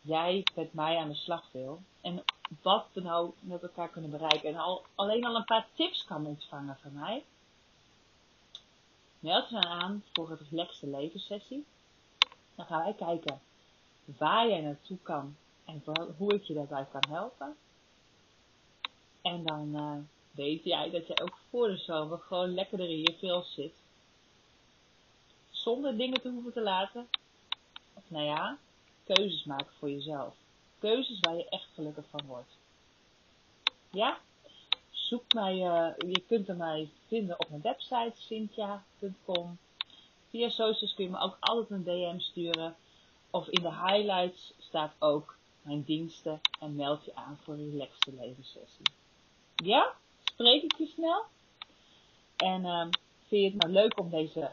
jij 0.00 0.44
met 0.54 0.72
mij 0.72 0.96
aan 0.96 1.08
de 1.08 1.14
slag 1.14 1.44
wil? 1.52 1.80
En 2.00 2.24
wat 2.62 2.86
we 2.92 3.00
nou 3.00 3.32
met 3.40 3.62
elkaar 3.62 3.88
kunnen 3.88 4.10
bereiken. 4.10 4.48
En 4.48 4.56
al, 4.56 4.84
alleen 4.94 5.24
al 5.24 5.36
een 5.36 5.44
paar 5.44 5.66
tips 5.74 6.04
kan 6.04 6.26
ontvangen 6.26 6.78
van 6.82 6.92
mij. 6.92 7.24
Meld 9.26 9.48
je 9.48 9.60
aan 9.60 10.04
voor 10.12 10.30
het 10.30 10.40
relaxte 10.50 10.86
levenssessie. 10.86 11.64
Dan 12.54 12.66
gaan 12.66 12.82
wij 12.82 12.94
kijken 12.94 13.40
waar 14.04 14.48
jij 14.48 14.60
naartoe 14.60 14.98
kan 15.02 15.36
en 15.64 15.82
hoe 16.16 16.34
ik 16.34 16.44
je 16.44 16.54
daarbij 16.54 16.86
kan 16.92 17.04
helpen. 17.08 17.56
En 19.22 19.44
dan 19.44 19.74
uh, 19.74 19.96
weet 20.30 20.64
jij 20.64 20.90
dat 20.90 21.06
je 21.06 21.20
ook 21.20 21.38
voor 21.50 21.68
de 21.68 21.76
zomer 21.76 22.18
gewoon 22.18 22.54
lekkerder 22.54 22.90
in 22.90 22.98
je 22.98 23.16
vel 23.18 23.42
zit. 23.42 23.74
Zonder 25.50 25.96
dingen 25.96 26.20
te 26.20 26.28
hoeven 26.28 26.52
te 26.52 26.62
laten. 26.62 27.08
Of 27.94 28.04
nou 28.06 28.24
ja, 28.24 28.58
keuzes 29.04 29.44
maken 29.44 29.72
voor 29.78 29.90
jezelf. 29.90 30.34
Keuzes 30.78 31.20
waar 31.20 31.36
je 31.36 31.48
echt 31.48 31.68
gelukkig 31.74 32.04
van 32.10 32.26
wordt. 32.26 32.56
Ja? 33.90 34.18
Zoek 35.08 35.34
mij, 35.34 35.54
uh, 35.54 36.12
je 36.12 36.22
kunt 36.26 36.56
mij 36.56 36.88
vinden 37.06 37.40
op 37.40 37.48
mijn 37.48 37.62
website, 37.62 38.12
cynthia.com. 38.14 39.58
Via 40.30 40.48
socials 40.48 40.94
kun 40.94 41.04
je 41.04 41.10
me 41.10 41.18
ook 41.18 41.36
altijd 41.40 41.70
een 41.70 41.84
DM 41.84 42.18
sturen. 42.18 42.76
Of 43.30 43.48
in 43.48 43.62
de 43.62 43.72
highlights 43.72 44.52
staat 44.58 44.94
ook 44.98 45.36
mijn 45.62 45.82
diensten 45.82 46.40
en 46.60 46.74
meld 46.74 47.04
je 47.04 47.14
aan 47.14 47.38
voor 47.42 47.54
een 47.54 47.70
relaxte 47.70 48.12
levenssessie. 48.12 48.86
Ja? 49.56 49.94
Spreek 50.24 50.62
ik 50.62 50.76
je 50.78 50.86
snel? 50.86 51.24
En 52.36 52.64
uh, 52.64 52.86
vind 53.26 53.42
je 53.42 53.50
het 53.50 53.62
nou 53.62 53.72
leuk 53.72 54.00
om 54.00 54.10
deze 54.10 54.52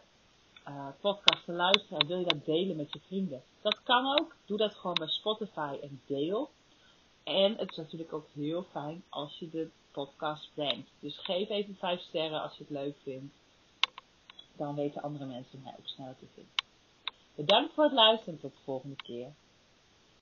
uh, 0.68 0.88
podcast 1.00 1.46
te 1.46 1.52
luisteren 1.52 2.00
en 2.00 2.08
wil 2.08 2.20
je 2.20 2.26
dat 2.26 2.46
delen 2.46 2.76
met 2.76 2.94
je 2.94 3.00
vrienden? 3.08 3.44
Dat 3.62 3.84
kan 3.84 4.20
ook. 4.20 4.36
Doe 4.46 4.58
dat 4.58 4.76
gewoon 4.76 4.96
bij 5.00 5.08
Spotify 5.08 5.78
en 5.82 6.02
deel. 6.06 6.50
En 7.24 7.56
het 7.58 7.72
is 7.72 7.78
natuurlijk 7.78 8.14
ook 8.14 8.28
heel 8.34 8.64
fijn 8.72 9.04
als 9.10 9.40
je 9.40 9.50
de 9.50 9.70
podcast 9.94 10.50
brengt. 10.54 10.90
Dus 11.00 11.18
geef 11.18 11.50
even 11.50 11.76
5 11.76 12.02
sterren 12.02 12.42
als 12.42 12.58
je 12.58 12.64
het 12.64 12.72
leuk 12.72 12.96
vindt. 13.04 13.34
Dan 14.56 14.76
weten 14.76 15.02
andere 15.02 15.26
mensen 15.26 15.62
mij 15.64 15.74
ook 15.80 15.88
sneller 15.88 16.16
te 16.20 16.26
vinden. 16.34 16.54
Bedankt 17.36 17.74
voor 17.74 17.84
het 17.84 17.94
luisteren 17.94 18.34
en 18.34 18.40
tot 18.40 18.52
de 18.52 18.64
volgende 18.64 18.96
keer. 18.96 19.34